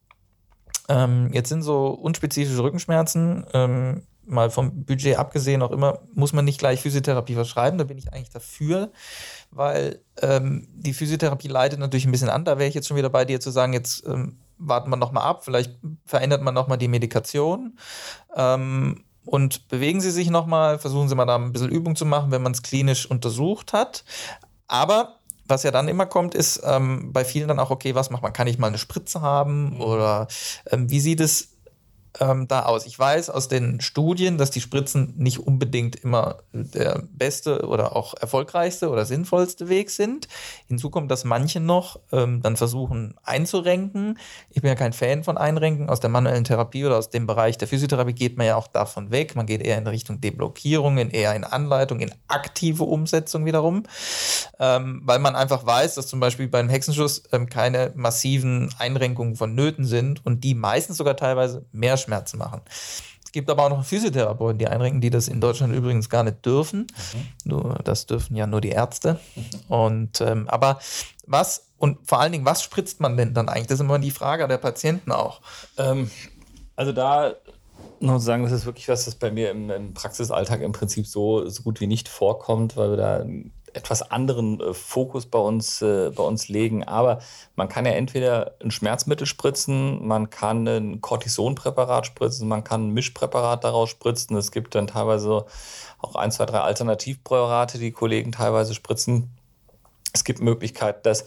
[0.89, 6.45] Ähm, jetzt sind so unspezifische Rückenschmerzen, ähm, mal vom Budget abgesehen, auch immer, muss man
[6.45, 7.77] nicht gleich Physiotherapie verschreiben.
[7.77, 8.91] Da bin ich eigentlich dafür,
[9.51, 12.45] weil ähm, die Physiotherapie leitet natürlich ein bisschen an.
[12.45, 15.23] Da wäre ich jetzt schon wieder bei dir zu sagen, jetzt ähm, warten wir nochmal
[15.23, 17.77] ab, vielleicht verändert man nochmal die Medikation.
[18.35, 22.31] Ähm, und bewegen Sie sich nochmal, versuchen Sie mal da ein bisschen Übung zu machen,
[22.31, 24.05] wenn man es klinisch untersucht hat.
[24.67, 28.23] Aber was ja dann immer kommt, ist ähm, bei vielen dann auch, okay, was macht
[28.23, 28.33] man?
[28.33, 29.75] Kann ich mal eine Spritze haben?
[29.75, 29.81] Mhm.
[29.81, 30.27] Oder
[30.71, 31.56] ähm, wie sieht es
[32.19, 32.85] ähm, da aus?
[32.85, 38.13] Ich weiß aus den Studien, dass die Spritzen nicht unbedingt immer der beste oder auch
[38.13, 40.27] erfolgreichste oder sinnvollste Weg sind.
[40.67, 44.17] Hinzu kommt, dass manche noch ähm, dann versuchen einzurenken.
[44.49, 45.89] Ich bin ja kein Fan von Einrenken.
[45.89, 49.11] Aus der manuellen Therapie oder aus dem Bereich der Physiotherapie geht man ja auch davon
[49.11, 49.35] weg.
[49.35, 53.83] Man geht eher in Richtung Deblockierung, eher in Anleitung, in aktive Umsetzung wiederum,
[54.59, 59.85] ähm, weil man einfach weiß, dass zum Beispiel beim Hexenschuss ähm, keine massiven Einrenkungen vonnöten
[59.85, 62.61] sind und die meistens sogar teilweise mehr Schmerzen machen.
[63.23, 66.45] Es gibt aber auch noch Physiotherapeuten, die einrenken, die das in Deutschland übrigens gar nicht
[66.45, 66.87] dürfen.
[67.13, 67.27] Mhm.
[67.43, 69.19] Nur, das dürfen ja nur die Ärzte.
[69.35, 69.43] Mhm.
[69.67, 70.79] Und ähm, aber
[71.25, 73.67] was und vor allen Dingen, was spritzt man denn dann eigentlich?
[73.67, 75.41] Das ist immer die Frage der Patienten auch.
[75.77, 76.09] Ähm,
[76.75, 77.35] also da
[77.99, 81.47] noch sagen, das ist wirklich was, das bei mir im, im, Praxisalltag im Prinzip so,
[81.49, 83.25] so gut wie nicht vorkommt, weil wir da
[83.73, 86.83] etwas anderen äh, Fokus bei uns, äh, bei uns legen.
[86.83, 87.19] Aber
[87.55, 92.93] man kann ja entweder ein Schmerzmittel spritzen, man kann ein Cortisonpräparat spritzen, man kann ein
[92.93, 94.37] Mischpräparat daraus spritzen.
[94.37, 95.45] Es gibt dann teilweise
[95.99, 99.29] auch ein, zwei, drei Alternativpräparate, die Kollegen teilweise spritzen.
[100.13, 101.25] Es gibt Möglichkeiten, dass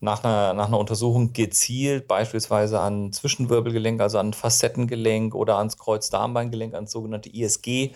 [0.00, 6.74] nach einer, nach einer Untersuchung gezielt beispielsweise an Zwischenwirbelgelenk, also an Facettengelenk oder ans Kreuzdarmbeingelenk,
[6.74, 7.92] ans sogenannte ISG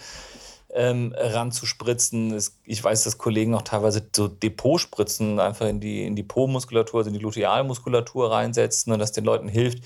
[0.74, 2.32] ähm, ranzuspritzen.
[2.32, 7.00] Es, ich weiß, dass Kollegen auch teilweise so Depotspritzen einfach in die, in die Po-Muskulatur,
[7.00, 9.84] also in die Lutealmuskulatur reinsetzen und das den Leuten hilft.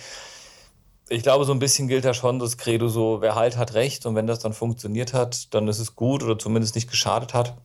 [1.09, 4.07] Ich glaube, so ein bisschen gilt da schon das Credo so, wer halt hat recht
[4.07, 7.57] und wenn das dann funktioniert hat, dann ist es gut oder zumindest nicht geschadet hat.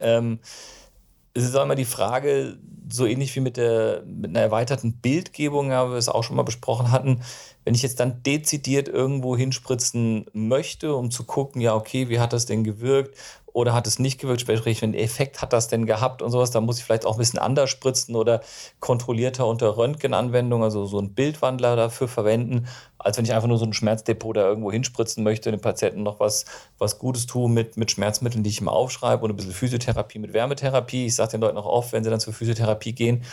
[0.00, 0.40] Ähm,
[1.36, 5.70] es ist auch immer die Frage, so ähnlich wie mit, der, mit einer erweiterten Bildgebung,
[5.70, 7.20] ja, wie wir es auch schon mal besprochen hatten,
[7.64, 12.32] wenn ich jetzt dann dezidiert irgendwo hinspritzen möchte, um zu gucken, ja, okay, wie hat
[12.32, 13.16] das denn gewirkt
[13.56, 16.66] oder hat es nicht gewirkt, sprich, welchen Effekt hat das denn gehabt und sowas, dann
[16.66, 18.42] muss ich vielleicht auch ein bisschen anders spritzen oder
[18.80, 22.66] kontrollierter unter Röntgenanwendung, also so einen Bildwandler dafür verwenden,
[22.98, 26.20] als wenn ich einfach nur so ein Schmerzdepot da irgendwo hinspritzen möchte, dem Patienten noch
[26.20, 26.44] was,
[26.76, 30.34] was Gutes tue mit, mit Schmerzmitteln, die ich ihm aufschreibe und ein bisschen Physiotherapie mit
[30.34, 31.06] Wärmetherapie.
[31.06, 33.24] Ich sage den Leuten auch oft, wenn sie dann zur Physiotherapie gehen,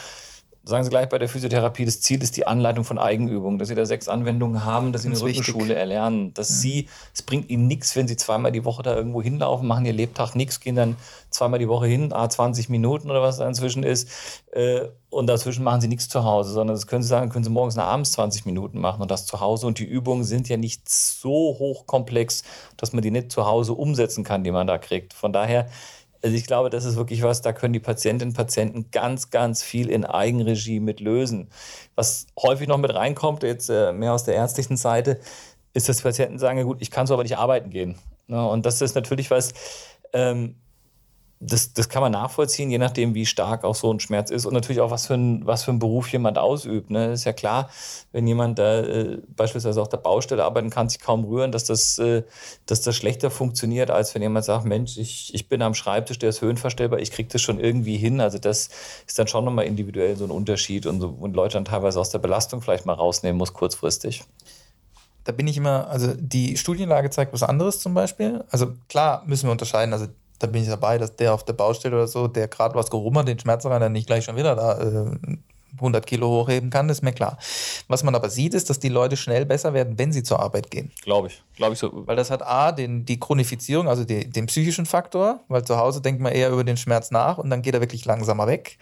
[0.65, 3.75] sagen Sie gleich bei der Physiotherapie, das Ziel ist die Anleitung von Eigenübungen, dass Sie
[3.75, 6.55] da sechs Anwendungen haben, dass Sie eine Rückenschule erlernen, dass ja.
[6.55, 9.93] Sie, es bringt Ihnen nichts, wenn Sie zweimal die Woche da irgendwo hinlaufen, machen Ihr
[9.93, 10.95] Lebtag nichts, gehen dann
[11.31, 14.09] zweimal die Woche hin, a 20 Minuten oder was da inzwischen ist,
[14.51, 17.51] äh, und dazwischen machen Sie nichts zu Hause, sondern das können Sie sagen, können Sie
[17.51, 19.67] morgens nach abends 20 Minuten machen und das zu Hause.
[19.67, 22.43] Und die Übungen sind ja nicht so hochkomplex,
[22.77, 25.13] dass man die nicht zu Hause umsetzen kann, die man da kriegt.
[25.13, 25.67] Von daher
[26.23, 29.61] also ich glaube, das ist wirklich was, da können die Patientinnen und Patienten ganz, ganz
[29.61, 31.49] viel in Eigenregie mit lösen.
[31.95, 35.19] Was häufig noch mit reinkommt, jetzt äh, mehr aus der ärztlichen Seite,
[35.73, 37.95] ist, dass Patienten sagen, gut, ich kann so aber nicht arbeiten gehen.
[38.27, 38.47] Ne?
[38.47, 39.53] Und das ist natürlich was,
[40.13, 40.55] ähm,
[41.45, 44.53] das, das kann man nachvollziehen, je nachdem, wie stark auch so ein Schmerz ist und
[44.53, 46.89] natürlich auch, was für ein, was für ein Beruf jemand ausübt.
[46.89, 47.11] Ne?
[47.11, 47.69] Ist ja klar,
[48.11, 51.97] wenn jemand da äh, beispielsweise auf der Baustelle arbeiten kann, sich kaum rühren, dass das,
[51.99, 52.23] äh,
[52.65, 56.29] dass das schlechter funktioniert, als wenn jemand sagt, Mensch, ich, ich bin am Schreibtisch, der
[56.29, 58.21] ist höhenverstellbar, ich kriege das schon irgendwie hin.
[58.21, 58.69] Also das
[59.05, 62.09] ist dann schon nochmal individuell so ein Unterschied und, so, und Leute dann teilweise aus
[62.09, 64.23] der Belastung vielleicht mal rausnehmen muss, kurzfristig
[65.25, 68.43] da bin ich immer, also die Studienlage zeigt was anderes zum Beispiel.
[68.49, 70.07] Also klar müssen wir unterscheiden, also
[70.43, 73.27] da bin ich dabei, dass der auf der Baustelle oder so, der gerade was gerummert,
[73.27, 75.37] den Schmerzreiner nicht gleich schon wieder da äh,
[75.75, 77.37] 100 Kilo hochheben kann, ist mir klar.
[77.87, 80.69] Was man aber sieht, ist, dass die Leute schnell besser werden, wenn sie zur Arbeit
[80.69, 80.91] gehen.
[81.01, 81.41] Glaube ich.
[81.55, 82.05] Glaube ich so.
[82.05, 86.01] Weil das hat A, den, die Chronifizierung, also die, den psychischen Faktor, weil zu Hause
[86.01, 88.77] denkt man eher über den Schmerz nach und dann geht er wirklich langsamer weg.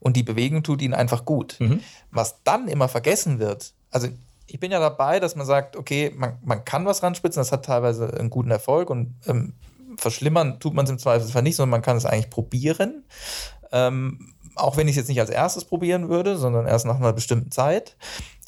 [0.00, 1.56] Und die Bewegung tut ihnen einfach gut.
[1.60, 1.80] Mhm.
[2.10, 4.08] Was dann immer vergessen wird, also
[4.46, 7.64] ich bin ja dabei, dass man sagt, okay, man, man kann was ranspritzen, das hat
[7.64, 9.54] teilweise einen guten Erfolg und ähm,
[9.98, 13.04] verschlimmern tut man es im Zweifelsfall nicht, sondern man kann es eigentlich probieren.
[13.72, 17.12] Ähm, auch wenn ich es jetzt nicht als erstes probieren würde, sondern erst nach einer
[17.12, 17.96] bestimmten Zeit.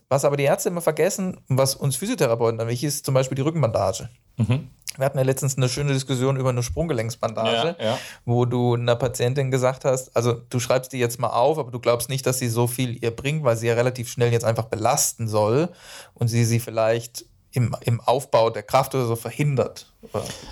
[0.08, 3.42] Was aber die Ärzte immer vergessen, was uns Physiotherapeuten dann wichtig ist, zum Beispiel die
[3.42, 4.08] Rückenbandage.
[4.36, 4.68] Mhm.
[4.96, 7.98] Wir hatten ja letztens eine schöne Diskussion über eine Sprunggelenksbandage, ja, ja.
[8.24, 11.80] wo du einer Patientin gesagt hast, also du schreibst die jetzt mal auf, aber du
[11.80, 14.66] glaubst nicht, dass sie so viel ihr bringt, weil sie ja relativ schnell jetzt einfach
[14.66, 15.70] belasten soll
[16.14, 19.92] und sie sie vielleicht im, im Aufbau der Kraft oder so verhindert.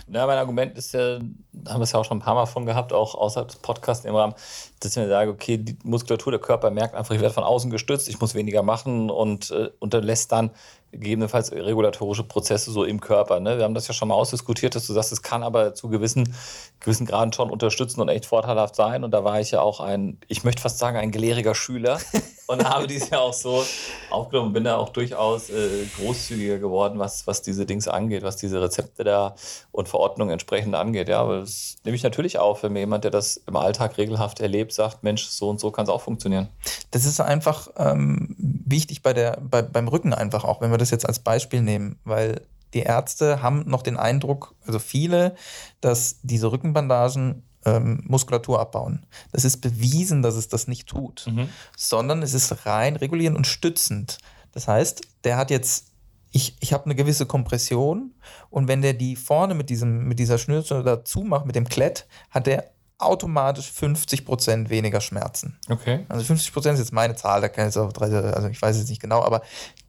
[0.09, 2.67] Ja, mein Argument ist ja, haben wir es ja auch schon ein paar Mal von
[2.67, 4.35] gehabt, auch außerhalb des Podcasts im Rahmen,
[4.81, 7.71] dass ich mir sage, okay, die Muskulatur, der Körper merkt einfach, ich werde von außen
[7.71, 10.51] gestützt, ich muss weniger machen und äh, unterlässt dann
[10.99, 13.41] gegebenenfalls regulatorische Prozesse so im Körper.
[13.41, 13.59] Ne?
[13.59, 16.35] Wir haben das ja schon mal ausdiskutiert, dass du sagst, es kann aber zu gewissen,
[16.81, 19.05] gewissen Graden schon unterstützen und echt vorteilhaft sein.
[19.05, 21.99] Und da war ich ja auch ein, ich möchte fast sagen, ein gelehriger Schüler
[22.47, 23.65] und habe dies ja auch so
[24.11, 28.61] aufgenommen, bin da auch durchaus äh, großzügiger geworden, was, was diese Dings angeht, was diese
[28.61, 29.34] Rezepte da
[29.73, 31.09] und Verordnungen entsprechend angeht.
[31.09, 34.41] Ja, aber das nehme ich natürlich auf, wenn mir jemand, der das im Alltag regelhaft
[34.41, 36.49] erlebt, sagt, Mensch, so und so kann es auch funktionieren.
[36.91, 40.91] Das ist einfach, ähm, wichtig bei der, bei, beim Rücken einfach auch, wenn wir das
[40.91, 42.43] jetzt als Beispiel nehmen, weil
[42.73, 45.37] die Ärzte haben noch den Eindruck, also viele,
[45.81, 49.07] dass diese Rückenbandagen ähm, Muskulatur abbauen.
[49.33, 51.49] Das ist bewiesen, dass es das nicht tut, mhm.
[51.77, 54.19] sondern es ist rein regulierend und stützend.
[54.53, 55.93] Das heißt, der hat jetzt,
[56.35, 58.13] ich, ich habe eine gewisse Kompression
[58.51, 62.07] und wenn der die vorne mit, diesem, mit dieser Schnürze dazu macht, mit dem Klett,
[62.29, 65.59] hat der automatisch 50% weniger Schmerzen.
[65.69, 66.05] Okay.
[66.09, 69.01] Also 50% ist jetzt meine Zahl, da kann ich auch, also ich weiß es nicht
[69.01, 69.43] genau, aber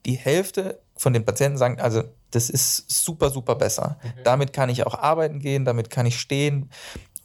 [0.06, 3.98] die Hälfte von den Patienten sagen, also das ist super, super besser.
[4.04, 4.22] Okay.
[4.24, 6.70] Damit kann ich auch arbeiten gehen, damit kann ich stehen.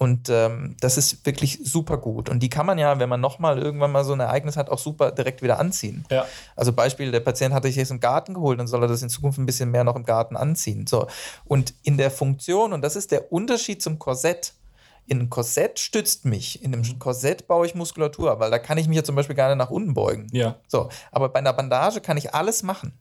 [0.00, 2.30] Und ähm, das ist wirklich super gut.
[2.30, 4.78] Und die kann man ja, wenn man nochmal irgendwann mal so ein Ereignis hat, auch
[4.78, 6.06] super direkt wieder anziehen.
[6.10, 6.24] Ja.
[6.56, 9.10] Also Beispiel, der Patient hat sich jetzt im Garten geholt, dann soll er das in
[9.10, 10.86] Zukunft ein bisschen mehr noch im Garten anziehen.
[10.86, 11.06] So.
[11.44, 14.54] Und in der Funktion, und das ist der Unterschied zum Korsett,
[15.06, 16.64] in einem Korsett stützt mich.
[16.64, 16.98] In einem.
[16.98, 19.92] Korsett baue ich Muskulatur, weil da kann ich mich ja zum Beispiel gerne nach unten
[19.92, 20.28] beugen.
[20.32, 20.56] Ja.
[20.66, 22.94] So, aber bei einer Bandage kann ich alles machen.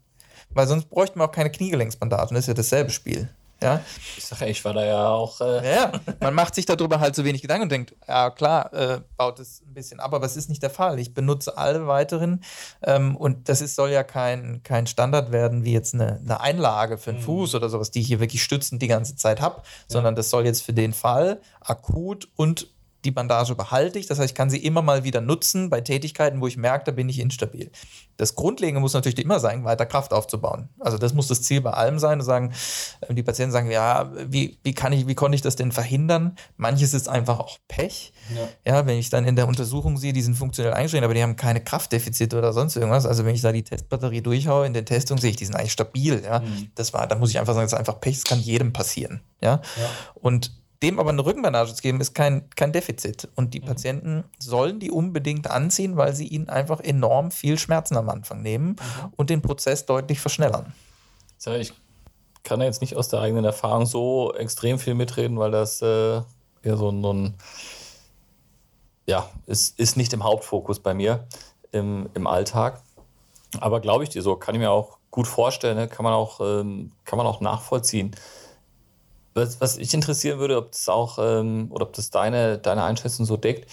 [0.49, 2.35] Weil sonst bräuchte man auch keine Kniegelenksbandagen.
[2.35, 3.29] Das ist ja dasselbe Spiel.
[3.61, 3.81] Ja?
[4.17, 5.41] Ich sage, ich war da ja auch.
[5.41, 9.01] Äh ja, man macht sich darüber halt so wenig Gedanken und denkt, ja klar, äh,
[9.17, 10.99] baut es ein bisschen ab, aber es ist nicht der Fall.
[10.99, 12.43] Ich benutze alle weiteren
[12.83, 16.97] ähm, und das ist, soll ja kein, kein Standard werden wie jetzt eine, eine Einlage
[16.97, 17.23] für einen mhm.
[17.23, 19.63] Fuß oder sowas, die ich hier wirklich stützend die ganze Zeit habe, ja.
[19.87, 22.67] sondern das soll jetzt für den Fall akut und
[23.05, 24.07] die Bandage behalte ich.
[24.07, 26.91] Das heißt, ich kann sie immer mal wieder nutzen bei Tätigkeiten, wo ich merke, da
[26.91, 27.71] bin ich instabil.
[28.17, 30.67] Das Grundlegende muss natürlich immer sein, weiter Kraft aufzubauen.
[30.79, 32.19] Also das muss das Ziel bei allem sein.
[32.19, 32.53] Und sagen,
[33.01, 36.35] äh, die Patienten sagen, ja, wie, wie kann ich, wie konnte ich das denn verhindern?
[36.57, 38.11] Manches ist einfach auch Pech.
[38.35, 38.73] Ja.
[38.73, 41.37] ja, wenn ich dann in der Untersuchung sehe, die sind funktionell eingeschränkt, aber die haben
[41.37, 43.05] keine Kraftdefizite oder sonst irgendwas.
[43.05, 45.71] Also wenn ich da die Testbatterie durchhaue, in den Testungen sehe ich, die sind eigentlich
[45.71, 46.21] stabil.
[46.23, 46.71] Ja, mhm.
[46.75, 48.17] das war, da muss ich einfach sagen, das ist einfach Pech.
[48.17, 49.21] Das kann jedem passieren.
[49.41, 49.89] Ja, ja.
[50.15, 50.51] und
[50.81, 53.27] dem aber eine Rückenbandage zu geben, ist kein, kein Defizit.
[53.35, 53.65] Und die mhm.
[53.65, 58.69] Patienten sollen die unbedingt anziehen, weil sie ihnen einfach enorm viel Schmerzen am Anfang nehmen
[58.69, 59.13] mhm.
[59.17, 60.73] und den Prozess deutlich verschnellern.
[61.59, 61.73] Ich
[62.43, 66.21] kann jetzt nicht aus der eigenen Erfahrung so extrem viel mitreden, weil das äh,
[66.63, 67.33] ja so ein,
[69.05, 71.27] ja, ist, ist nicht im Hauptfokus bei mir
[71.71, 72.81] im, im Alltag.
[73.59, 75.87] Aber glaube ich dir so, kann ich mir auch gut vorstellen, ne?
[75.87, 78.15] kann, man auch, ähm, kann man auch nachvollziehen.
[79.33, 83.25] Was, was ich interessieren würde, ob das auch ähm, oder ob das deine, deine Einschätzung
[83.25, 83.69] so deckt.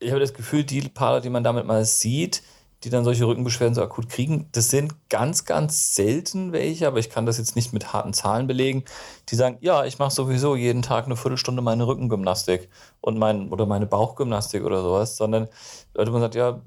[0.00, 2.42] Ich habe das Gefühl, die Paare, die man damit mal sieht,
[2.84, 7.10] die dann solche Rückenbeschwerden so akut kriegen, das sind ganz, ganz selten welche, aber ich
[7.10, 8.84] kann das jetzt nicht mit harten Zahlen belegen,
[9.28, 12.68] die sagen, ja, ich mache sowieso jeden Tag eine Viertelstunde meine Rückengymnastik
[13.00, 15.48] und mein, oder meine Bauchgymnastik oder sowas, sondern
[15.94, 16.60] Leute, man sagt, ja,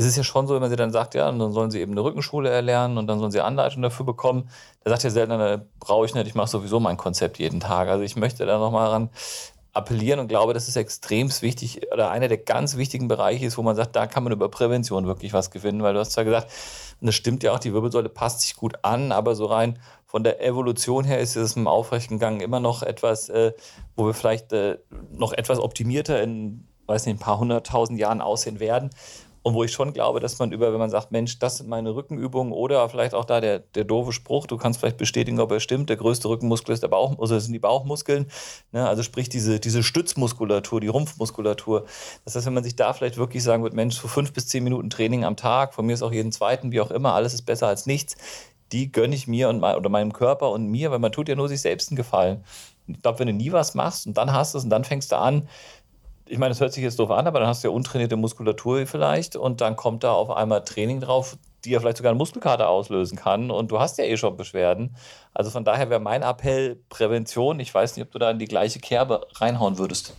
[0.00, 1.80] es ist ja schon so, wenn man sie dann sagt, ja, und dann sollen sie
[1.80, 4.48] eben eine Rückenschule erlernen und dann sollen sie Anleitung dafür bekommen.
[4.82, 7.88] Da sagt ja selten, brauche ich nicht, ich mache sowieso mein Konzept jeden Tag.
[7.88, 9.10] Also ich möchte da nochmal ran
[9.72, 13.62] appellieren und glaube, das ist extrem wichtig oder einer der ganz wichtigen Bereiche ist, wo
[13.62, 16.50] man sagt, da kann man über Prävention wirklich was gewinnen, weil du hast zwar gesagt,
[17.00, 20.44] das stimmt ja auch, die Wirbelsäule passt sich gut an, aber so rein von der
[20.44, 23.52] Evolution her ist es im aufrechten Gang immer noch etwas, äh,
[23.94, 24.78] wo wir vielleicht äh,
[25.12, 28.90] noch etwas optimierter in, weiß nicht, ein paar hunderttausend Jahren aussehen werden.
[29.42, 31.94] Und wo ich schon glaube, dass man über, wenn man sagt, Mensch, das sind meine
[31.94, 35.60] Rückenübungen oder vielleicht auch da der, der doofe Spruch, du kannst vielleicht bestätigen, ob er
[35.60, 38.30] stimmt, der größte Rückenmuskel ist der Bauch, also sind die Bauchmuskeln.
[38.72, 38.86] Ne?
[38.86, 41.86] Also sprich diese, diese Stützmuskulatur, die Rumpfmuskulatur.
[42.24, 44.62] Das heißt, wenn man sich da vielleicht wirklich sagen wird, Mensch, so fünf bis zehn
[44.62, 47.42] Minuten Training am Tag, von mir ist auch jeden zweiten, wie auch immer, alles ist
[47.42, 48.16] besser als nichts,
[48.72, 51.48] die gönne ich mir und oder meinem Körper und mir, weil man tut ja nur
[51.48, 52.44] sich selbst einen Gefallen.
[52.86, 55.12] Ich glaube, wenn du nie was machst und dann hast du es und dann fängst
[55.12, 55.48] du an,
[56.30, 58.86] ich meine, das hört sich jetzt doof an, aber dann hast du ja untrainierte Muskulatur
[58.86, 62.68] vielleicht und dann kommt da auf einmal Training drauf, die ja vielleicht sogar eine Muskelkater
[62.68, 64.94] auslösen kann und du hast ja eh schon Beschwerden.
[65.34, 67.58] Also von daher wäre mein Appell Prävention.
[67.58, 70.14] Ich weiß nicht, ob du da in die gleiche Kerbe reinhauen würdest.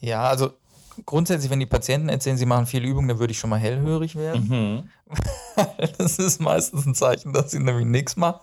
[0.00, 0.50] Ja, also
[1.06, 4.16] grundsätzlich, wenn die Patienten erzählen, sie machen viel Übung, dann würde ich schon mal hellhörig
[4.16, 4.48] werden.
[4.48, 4.90] Mhm.
[5.98, 8.40] das ist meistens ein Zeichen, dass sie nämlich nichts machen.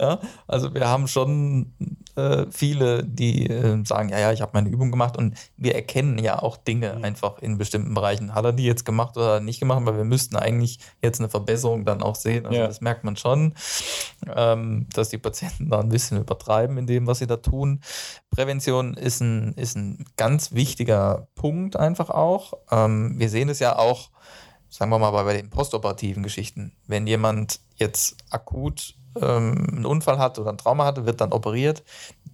[0.00, 1.72] Ja, also wir haben schon
[2.16, 6.18] äh, viele, die äh, sagen, ja, ja, ich habe meine Übung gemacht und wir erkennen
[6.18, 7.04] ja auch Dinge mhm.
[7.04, 8.34] einfach in bestimmten Bereichen.
[8.34, 9.84] Hat er die jetzt gemacht oder nicht gemacht?
[9.84, 12.46] Weil wir müssten eigentlich jetzt eine Verbesserung dann auch sehen.
[12.46, 12.66] Also ja.
[12.66, 13.54] das merkt man schon,
[14.34, 17.80] ähm, dass die Patienten da ein bisschen übertreiben in dem, was sie da tun.
[18.30, 22.54] Prävention ist ein, ist ein ganz wichtiger Punkt einfach auch.
[22.70, 24.10] Ähm, wir sehen es ja auch,
[24.68, 26.72] sagen wir mal bei den postoperativen Geschichten.
[26.86, 31.82] Wenn jemand jetzt akut ähm, einen Unfall hat oder ein Trauma hatte, wird dann operiert.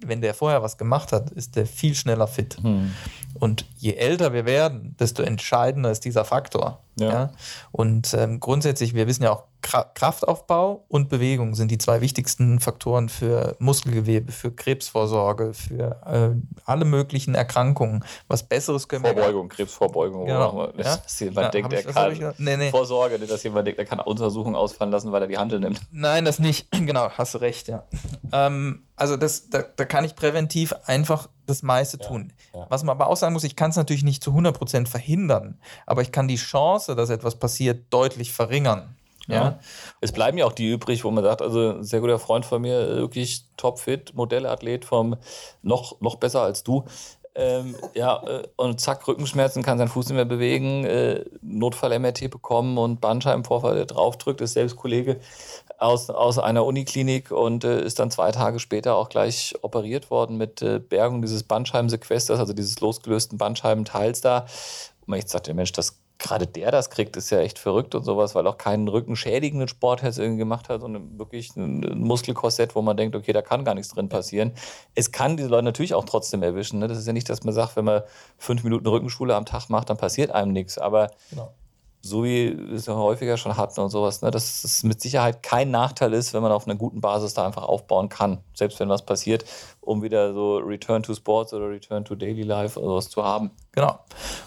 [0.04, 2.56] Wenn der vorher was gemacht hat, ist der viel schneller fit.
[2.60, 2.92] Hm.
[3.34, 6.80] Und je älter wir werden, desto entscheidender ist dieser Faktor.
[6.96, 7.08] Ja.
[7.08, 7.32] ja?
[7.70, 13.08] Und ähm, grundsätzlich, wir wissen ja auch Kraftaufbau und Bewegung sind die zwei wichtigsten Faktoren
[13.08, 18.04] für Muskelgewebe, für Krebsvorsorge, für äh, alle möglichen Erkrankungen.
[18.28, 20.26] Was Besseres können Vorbeugung, wir Krebsvorbeugung.
[20.26, 20.72] Genau.
[20.76, 20.96] Ja?
[20.96, 22.70] Dass jemand ja, denkt, er kann ich, nee, nee.
[22.70, 25.80] Vorsorge, dass jemand denkt, er kann Untersuchungen ausfallen lassen, weil er die Handel nimmt.
[25.90, 26.68] Nein, das nicht.
[26.82, 27.84] Genau, hast du recht, ja.
[28.32, 32.32] ähm, also das, da, da kann ich präventiv einfach das meiste ja, tun.
[32.54, 32.66] Ja.
[32.68, 36.02] Was man aber auch sagen muss, ich kann es natürlich nicht zu 100% verhindern, aber
[36.02, 38.96] ich kann die Chance, dass etwas passiert, deutlich verringern.
[39.28, 39.34] Ja.
[39.34, 39.58] ja.
[40.00, 42.62] Es bleiben ja auch die übrig, wo man sagt, also ein sehr guter Freund von
[42.62, 45.16] mir, wirklich topfit, Modellathlet vom
[45.62, 46.84] noch, noch besser als du.
[47.34, 52.76] Ähm, ja, äh, und zack, Rückenschmerzen, kann seinen Fuß nicht mehr bewegen, äh, Notfall-MRT bekommen
[52.76, 55.18] und Bandscheibenvorfall draufdrückt, ist selbst Kollege
[55.78, 60.36] aus, aus einer Uniklinik und äh, ist dann zwei Tage später auch gleich operiert worden
[60.36, 64.44] mit äh, Bergung dieses Bandscheibensequesters, also dieses losgelösten Bandscheibenteils da.
[65.06, 68.34] Und ich sagte, Mensch, das gerade der das kriegt, ist ja echt verrückt und sowas,
[68.34, 72.96] weil auch keinen rückenschädigenden Sport jetzt irgendwie gemacht hat, sondern wirklich ein Muskelkorsett, wo man
[72.96, 74.52] denkt, okay, da kann gar nichts drin passieren.
[74.94, 76.78] Es kann diese Leute natürlich auch trotzdem erwischen.
[76.78, 76.88] Ne?
[76.88, 78.02] Das ist ja nicht, dass man sagt, wenn man
[78.38, 80.78] fünf Minuten Rückenschule am Tag macht, dann passiert einem nichts.
[80.78, 81.52] Aber genau
[82.02, 85.42] so wie wir es ja häufiger schon hatten und sowas, ne, dass es mit Sicherheit
[85.42, 88.88] kein Nachteil ist, wenn man auf einer guten Basis da einfach aufbauen kann, selbst wenn
[88.88, 89.44] was passiert,
[89.80, 93.52] um wieder so Return to Sports oder Return to Daily Life oder sowas zu haben.
[93.72, 93.98] Genau.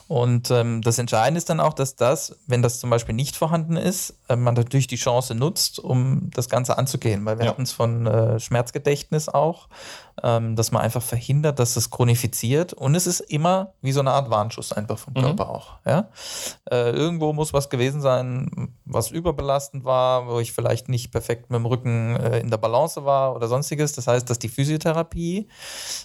[0.08, 3.76] Und ähm, das Entscheidende ist dann auch, dass das, wenn das zum Beispiel nicht vorhanden
[3.76, 7.26] ist, äh, man natürlich die Chance nutzt, um das Ganze anzugehen.
[7.26, 7.52] Weil wir ja.
[7.52, 9.68] hatten es von äh, Schmerzgedächtnis auch,
[10.24, 12.74] ähm, dass man einfach verhindert, dass es chronifiziert.
[12.74, 15.22] Und es ist immer wie so eine Art Warnschuss einfach vom mhm.
[15.22, 15.74] Körper auch.
[15.86, 16.10] Ja?
[16.72, 21.60] Äh, irgendwo muss was gewesen sein, was überbelastend war, wo ich vielleicht nicht perfekt mit
[21.60, 23.94] dem Rücken äh, in der Balance war oder sonstiges.
[23.94, 25.48] Das heißt, dass die Physiotherapie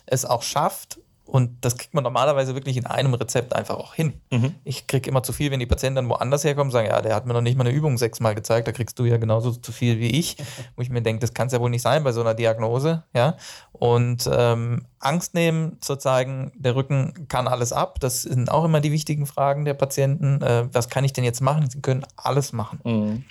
[0.06, 4.14] es auch schafft, und das kriegt man normalerweise wirklich in einem Rezept einfach auch hin.
[4.32, 4.54] Mhm.
[4.64, 7.14] Ich kriege immer zu viel, wenn die Patienten dann woanders herkommen und sagen, ja, der
[7.14, 9.70] hat mir noch nicht mal eine Übung sechsmal gezeigt, da kriegst du ja genauso zu
[9.70, 10.36] viel wie ich.
[10.76, 13.04] Wo ich mir denke, das kann es ja wohl nicht sein bei so einer Diagnose.
[13.14, 13.36] Ja?
[13.70, 18.00] Und ähm, Angst nehmen, zu zeigen, der Rücken kann alles ab.
[18.00, 20.42] Das sind auch immer die wichtigen Fragen der Patienten.
[20.42, 21.70] Äh, was kann ich denn jetzt machen?
[21.70, 22.80] Sie können alles machen.
[22.84, 23.24] Mhm.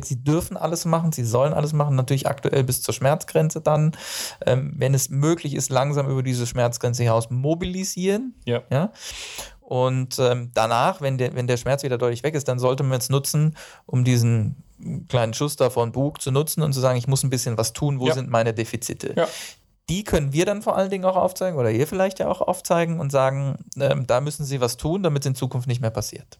[0.00, 3.92] Sie dürfen alles machen, sie sollen alles machen, natürlich aktuell bis zur Schmerzgrenze dann,
[4.46, 8.34] ähm, wenn es möglich ist, langsam über diese Schmerzgrenze hinaus mobilisieren.
[8.44, 8.62] Ja.
[8.70, 8.92] ja?
[9.60, 12.98] Und ähm, danach, wenn der, wenn der Schmerz wieder deutlich weg ist, dann sollte man
[12.98, 14.56] es nutzen, um diesen
[15.08, 17.72] kleinen Schuss da von Bug zu nutzen und zu sagen, ich muss ein bisschen was
[17.72, 18.14] tun, wo ja.
[18.14, 19.14] sind meine Defizite.
[19.16, 19.28] Ja.
[19.88, 23.00] Die können wir dann vor allen Dingen auch aufzeigen oder ihr vielleicht ja auch aufzeigen
[23.00, 26.38] und sagen, ähm, da müssen sie was tun, damit es in Zukunft nicht mehr passiert.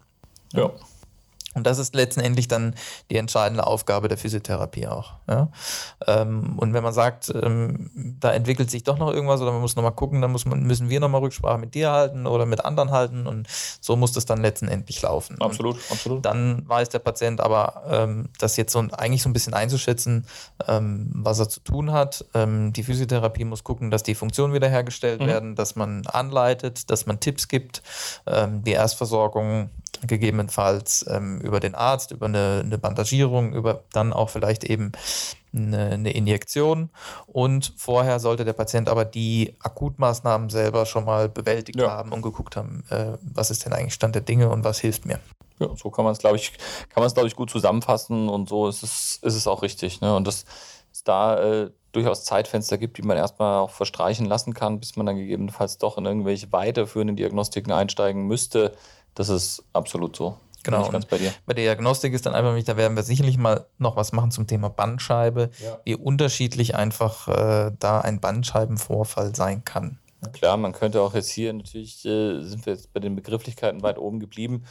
[0.53, 0.71] ja.
[1.55, 2.75] Und das ist letztendlich dann
[3.11, 5.15] die entscheidende Aufgabe der Physiotherapie auch.
[5.29, 5.49] Ja?
[6.07, 9.77] Ähm, und wenn man sagt, ähm, da entwickelt sich doch noch irgendwas oder man muss
[9.77, 12.91] nochmal gucken, dann muss man, müssen wir nochmal Rücksprache mit dir halten oder mit anderen
[12.91, 13.47] halten und
[13.81, 15.41] so muss das dann letztendlich laufen.
[15.41, 16.25] Absolut, und absolut.
[16.25, 20.27] Dann weiß der Patient aber, ähm, das jetzt so eigentlich so ein bisschen einzuschätzen,
[20.67, 22.25] was er zu tun hat.
[22.35, 25.27] Die Physiotherapie muss gucken, dass die Funktionen wiederhergestellt mhm.
[25.27, 27.83] werden, dass man anleitet, dass man Tipps gibt,
[28.27, 29.71] die Erstversorgung
[30.07, 34.93] gegebenenfalls ähm, über den Arzt, über eine, eine, Bandagierung, über dann auch vielleicht eben
[35.55, 36.91] eine, eine, Injektion.
[37.27, 41.91] Und vorher sollte der Patient aber die Akutmaßnahmen selber schon mal bewältigt ja.
[41.91, 45.07] haben und geguckt haben, äh, was ist denn eigentlich Stand der Dinge und was hilft
[45.07, 45.21] mir.
[45.59, 46.53] Ja, so kann man es, glaube ich,
[46.89, 50.01] kann man es, glaube ich, gut zusammenfassen und so ist es, ist es auch richtig.
[50.01, 50.15] Ne?
[50.15, 50.45] Und dass
[50.93, 55.07] es da äh, durchaus Zeitfenster gibt, die man erstmal auch verstreichen lassen kann, bis man
[55.07, 58.75] dann gegebenenfalls doch in irgendwelche weiterführenden Diagnostiken einsteigen müsste,
[59.15, 60.37] das ist absolut so.
[60.65, 60.89] Genau.
[60.91, 61.33] Ganz bei, dir.
[61.45, 64.47] bei der Diagnostik ist dann einfach, da werden wir sicherlich mal noch was machen zum
[64.47, 65.81] Thema Bandscheibe, ja.
[65.85, 69.99] wie unterschiedlich einfach äh, da ein Bandscheibenvorfall sein kann.
[70.33, 73.99] Klar, man könnte auch jetzt hier natürlich, äh, sind wir jetzt bei den Begrifflichkeiten weit
[73.99, 74.65] oben geblieben.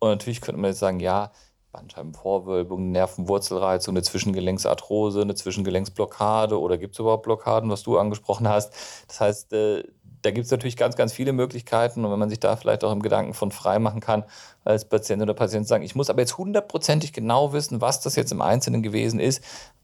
[0.00, 1.32] Und natürlich könnte man jetzt sagen, ja,
[1.72, 8.72] Bandscheibenvorwölbung, Nervenwurzelreizung, eine Zwischengelenksarthrose, eine Zwischengelenksblockade oder gibt es überhaupt Blockaden, was du angesprochen hast.
[9.06, 9.84] Das heißt, äh,
[10.22, 12.04] da gibt es natürlich ganz, ganz viele Möglichkeiten.
[12.04, 14.24] Und wenn man sich da vielleicht auch im Gedanken von frei machen kann,
[14.64, 18.32] als Patient oder Patient sagen, ich muss aber jetzt hundertprozentig genau wissen, was das jetzt
[18.32, 19.42] im Einzelnen gewesen ist.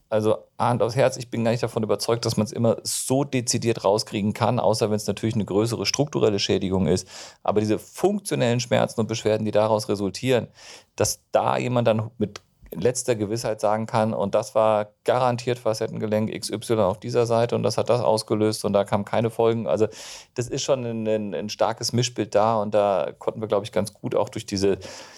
[0.09, 3.23] Also Hand aufs Herz, ich bin gar nicht davon überzeugt, dass man es immer so
[3.23, 7.07] dezidiert rauskriegen kann, außer wenn es natürlich eine größere strukturelle Schädigung ist.
[7.41, 10.47] Aber diese funktionellen Schmerzen und Beschwerden, die daraus resultieren,
[10.95, 12.41] dass da jemand dann mit
[12.79, 17.77] letzter Gewissheit sagen kann, und das war garantiert Facettengelenk XY auf dieser Seite und das
[17.77, 19.67] hat das ausgelöst und da kamen keine Folgen.
[19.67, 19.87] Also
[20.35, 23.71] das ist schon ein, ein, ein starkes Mischbild da und da konnten wir, glaube ich,
[23.71, 24.77] ganz gut auch durch diese,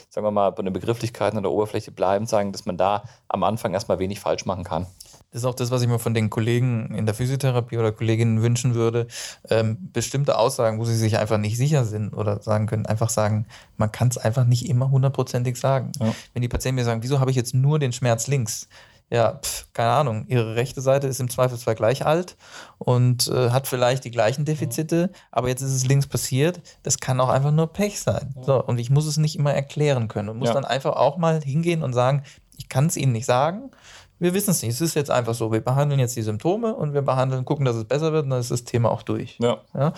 [0.10, 3.44] sagen wir mal, bei den Begrifflichkeiten an der Oberfläche bleiben, sagen, dass man da am
[3.44, 4.88] Anfang erstmal wenig falsch machen kann.
[5.32, 8.42] Das ist auch das, was ich mir von den Kollegen in der Physiotherapie oder Kolleginnen
[8.42, 9.08] wünschen würde.
[9.50, 13.46] Ähm, bestimmte Aussagen, wo sie sich einfach nicht sicher sind oder sagen können, einfach sagen,
[13.76, 15.92] man kann es einfach nicht immer hundertprozentig sagen.
[16.00, 16.14] Ja.
[16.34, 18.68] Wenn die Patienten mir sagen, wieso habe ich jetzt nur den Schmerz links?
[19.10, 22.36] ja, pf, keine Ahnung, ihre rechte Seite ist im Zweifelsfall gleich alt
[22.78, 26.60] und äh, hat vielleicht die gleichen Defizite, aber jetzt ist es links passiert.
[26.84, 28.34] Das kann auch einfach nur Pech sein.
[28.36, 28.44] Ja.
[28.44, 30.54] So, und ich muss es nicht immer erklären können und muss ja.
[30.54, 32.24] dann einfach auch mal hingehen und sagen,
[32.58, 33.72] ich kann es Ihnen nicht sagen,
[34.20, 34.74] wir wissen es nicht.
[34.74, 35.52] Es ist jetzt einfach so.
[35.52, 38.40] Wir behandeln jetzt die Symptome und wir behandeln, gucken, dass es besser wird und dann
[38.40, 39.38] ist das Thema auch durch.
[39.40, 39.62] Ja.
[39.76, 39.94] ja?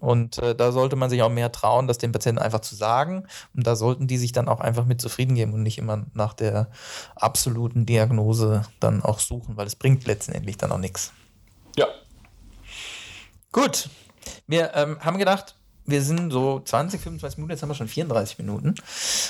[0.00, 3.26] Und äh, da sollte man sich auch mehr trauen, das den Patienten einfach zu sagen.
[3.54, 6.32] Und da sollten die sich dann auch einfach mit zufrieden geben und nicht immer nach
[6.32, 6.68] der
[7.16, 11.12] absoluten Diagnose dann auch suchen, weil es bringt letztendlich dann auch nichts.
[11.76, 11.88] Ja.
[13.50, 13.88] Gut.
[14.46, 15.55] Wir ähm, haben gedacht,
[15.86, 18.74] wir sind so 20, 25 Minuten, jetzt haben wir schon 34 Minuten.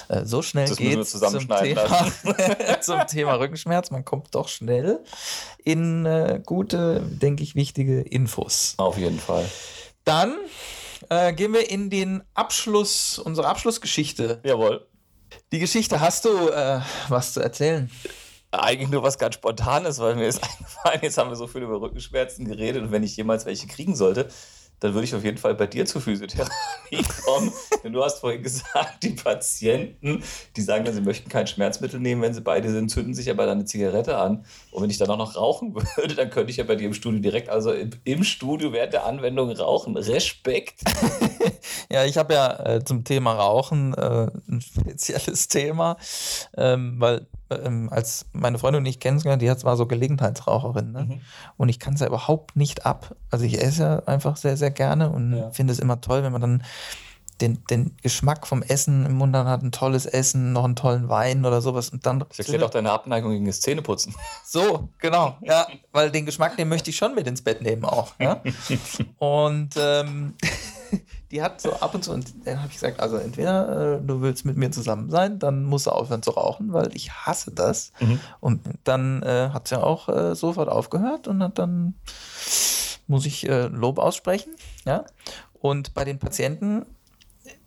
[0.08, 2.12] Äh, so schnell geht es zum, Thema,
[2.80, 3.90] zum Thema Rückenschmerz.
[3.90, 5.00] Man kommt doch schnell
[5.64, 8.74] in äh, gute, denke ich, wichtige Infos.
[8.78, 9.44] Auf jeden Fall.
[10.04, 10.36] Dann
[11.08, 14.40] äh, gehen wir in den Abschluss, unsere Abschlussgeschichte.
[14.44, 14.86] Jawohl.
[15.52, 17.90] Die Geschichte hast du äh, was zu erzählen?
[18.52, 21.80] Eigentlich nur was ganz Spontanes, weil mir ist eingefallen, jetzt haben wir so viel über
[21.80, 24.28] Rückenschmerzen geredet und wenn ich jemals welche kriegen sollte,
[24.80, 27.52] dann würde ich auf jeden Fall bei dir zur Physiotherapie kommen.
[27.82, 30.22] Denn du hast vorhin gesagt, die Patienten,
[30.56, 33.46] die sagen dann, sie möchten kein Schmerzmittel nehmen, wenn sie beide sind, zünden sich aber
[33.46, 34.44] dann eine Zigarette an.
[34.70, 36.94] Und wenn ich dann auch noch rauchen würde, dann könnte ich ja bei dir im
[36.94, 39.96] Studio direkt, also im, im Studio während der Anwendung rauchen.
[39.96, 40.80] Respekt.
[41.90, 45.96] ja, ich habe ja äh, zum Thema Rauchen äh, ein spezielles Thema,
[46.56, 51.04] ähm, weil ähm, als meine Freundin und ich kennengelernt, die hat zwar so Gelegenheitsraucherin, ne?
[51.04, 51.20] Mhm.
[51.56, 53.14] und ich kann es ja überhaupt nicht ab.
[53.30, 55.50] Also ich esse ja einfach sehr, sehr gerne und ja.
[55.50, 56.62] finde es immer toll, wenn man dann
[57.40, 61.08] den, den Geschmack vom Essen im Mund dann hat, ein tolles Essen, noch einen tollen
[61.08, 62.20] Wein oder sowas und dann.
[62.20, 64.14] Das erklärt auch deine Abneigung gegen das Zähneputzen.
[64.44, 68.14] So, genau, ja, weil den Geschmack, den möchte ich schon mit ins Bett nehmen auch,
[68.18, 68.40] ja.
[69.18, 70.34] und ähm,
[71.36, 74.22] die hat so ab und zu, und dann habe ich gesagt, also entweder äh, du
[74.22, 77.92] willst mit mir zusammen sein, dann musst du aufhören zu rauchen, weil ich hasse das.
[78.00, 78.20] Mhm.
[78.40, 81.94] Und dann äh, hat sie ja auch äh, sofort aufgehört und hat dann
[83.06, 84.54] muss ich äh, Lob aussprechen,
[84.86, 85.04] ja.
[85.60, 86.86] Und bei den Patienten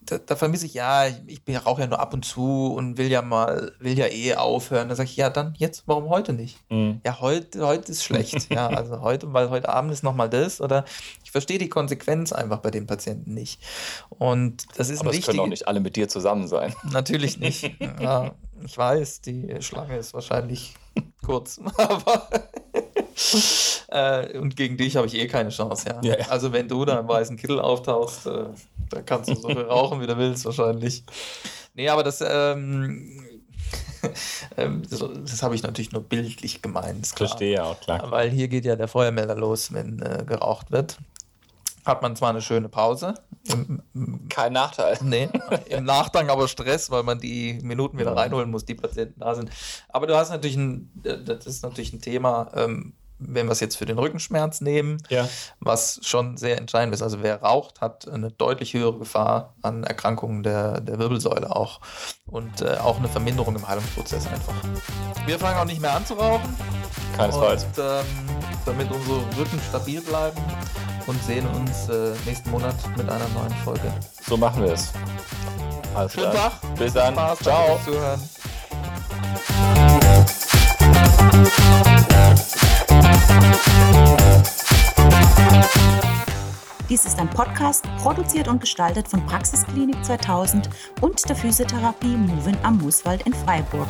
[0.10, 3.10] da, da vermisse ich, ja, ich, ich rauche ja nur ab und zu und will
[3.12, 4.90] ja mal, will ja eh aufhören.
[4.90, 6.58] Da sage ich, ja, dann jetzt, warum heute nicht?
[6.70, 7.02] Mhm.
[7.06, 8.52] Ja, heute, heute ist schlecht.
[8.52, 10.62] ja, also heute, weil heute Abend ist nochmal das.
[10.62, 10.86] Oder
[11.24, 13.62] ich verstehe die Konsequenz einfach bei den Patienten nicht.
[14.10, 16.74] Und das ist Aber es können auch nicht alle mit dir zusammen sein.
[16.92, 17.72] Natürlich nicht.
[18.00, 18.32] ja,
[18.66, 20.76] ich weiß, die Schlange ist wahrscheinlich
[21.26, 21.60] kurz.
[21.78, 22.28] Aber
[23.90, 26.00] äh, und gegen dich habe ich eh keine Chance, ja.
[26.02, 26.28] ja, ja.
[26.30, 28.46] Also wenn du da im weißen Kittel auftauchst, äh,
[28.90, 31.04] da kannst du so viel rauchen, wie du willst, wahrscheinlich.
[31.74, 33.22] Nee, aber das, ähm,
[34.58, 37.08] ähm das, das habe ich natürlich nur bildlich gemeint.
[37.08, 38.12] Verstehe ja auch, klar.
[38.12, 40.98] Weil hier geht ja der Feuermelder los, wenn äh, geraucht wird.
[41.86, 43.16] Hat man zwar eine schöne Pause.
[43.48, 43.82] Im,
[44.30, 44.98] Kein Nachteil.
[45.02, 45.30] Nee,
[45.70, 49.50] im Nachgang aber Stress, weil man die Minuten wieder reinholen muss, die Patienten da sind.
[49.88, 53.76] Aber du hast natürlich ein, das ist natürlich ein Thema, ähm, wenn wir es jetzt
[53.76, 55.28] für den Rückenschmerz nehmen, ja.
[55.60, 57.02] was schon sehr entscheidend ist.
[57.02, 61.82] Also wer raucht, hat eine deutlich höhere Gefahr an Erkrankungen der, der Wirbelsäule auch
[62.26, 64.54] und äh, auch eine Verminderung im Heilungsprozess einfach.
[65.26, 66.56] Wir fangen auch nicht mehr an zu rauchen.
[67.16, 67.66] Keinesfalls.
[67.66, 68.06] Und, ähm,
[68.66, 70.38] damit unsere Rücken stabil bleiben
[71.08, 73.94] und sehen uns äh, nächsten Monat mit einer neuen Folge.
[74.28, 74.92] So machen wir es.
[75.96, 76.52] Alles Schönen klar.
[76.62, 76.76] Tag.
[76.76, 77.14] Bis dann.
[77.14, 77.80] Spaß, Ciao.
[86.90, 90.70] Dies ist ein Podcast, produziert und gestaltet von Praxisklinik 2000
[91.02, 93.88] und der Physiotherapie Movin am Mooswald in Freiburg.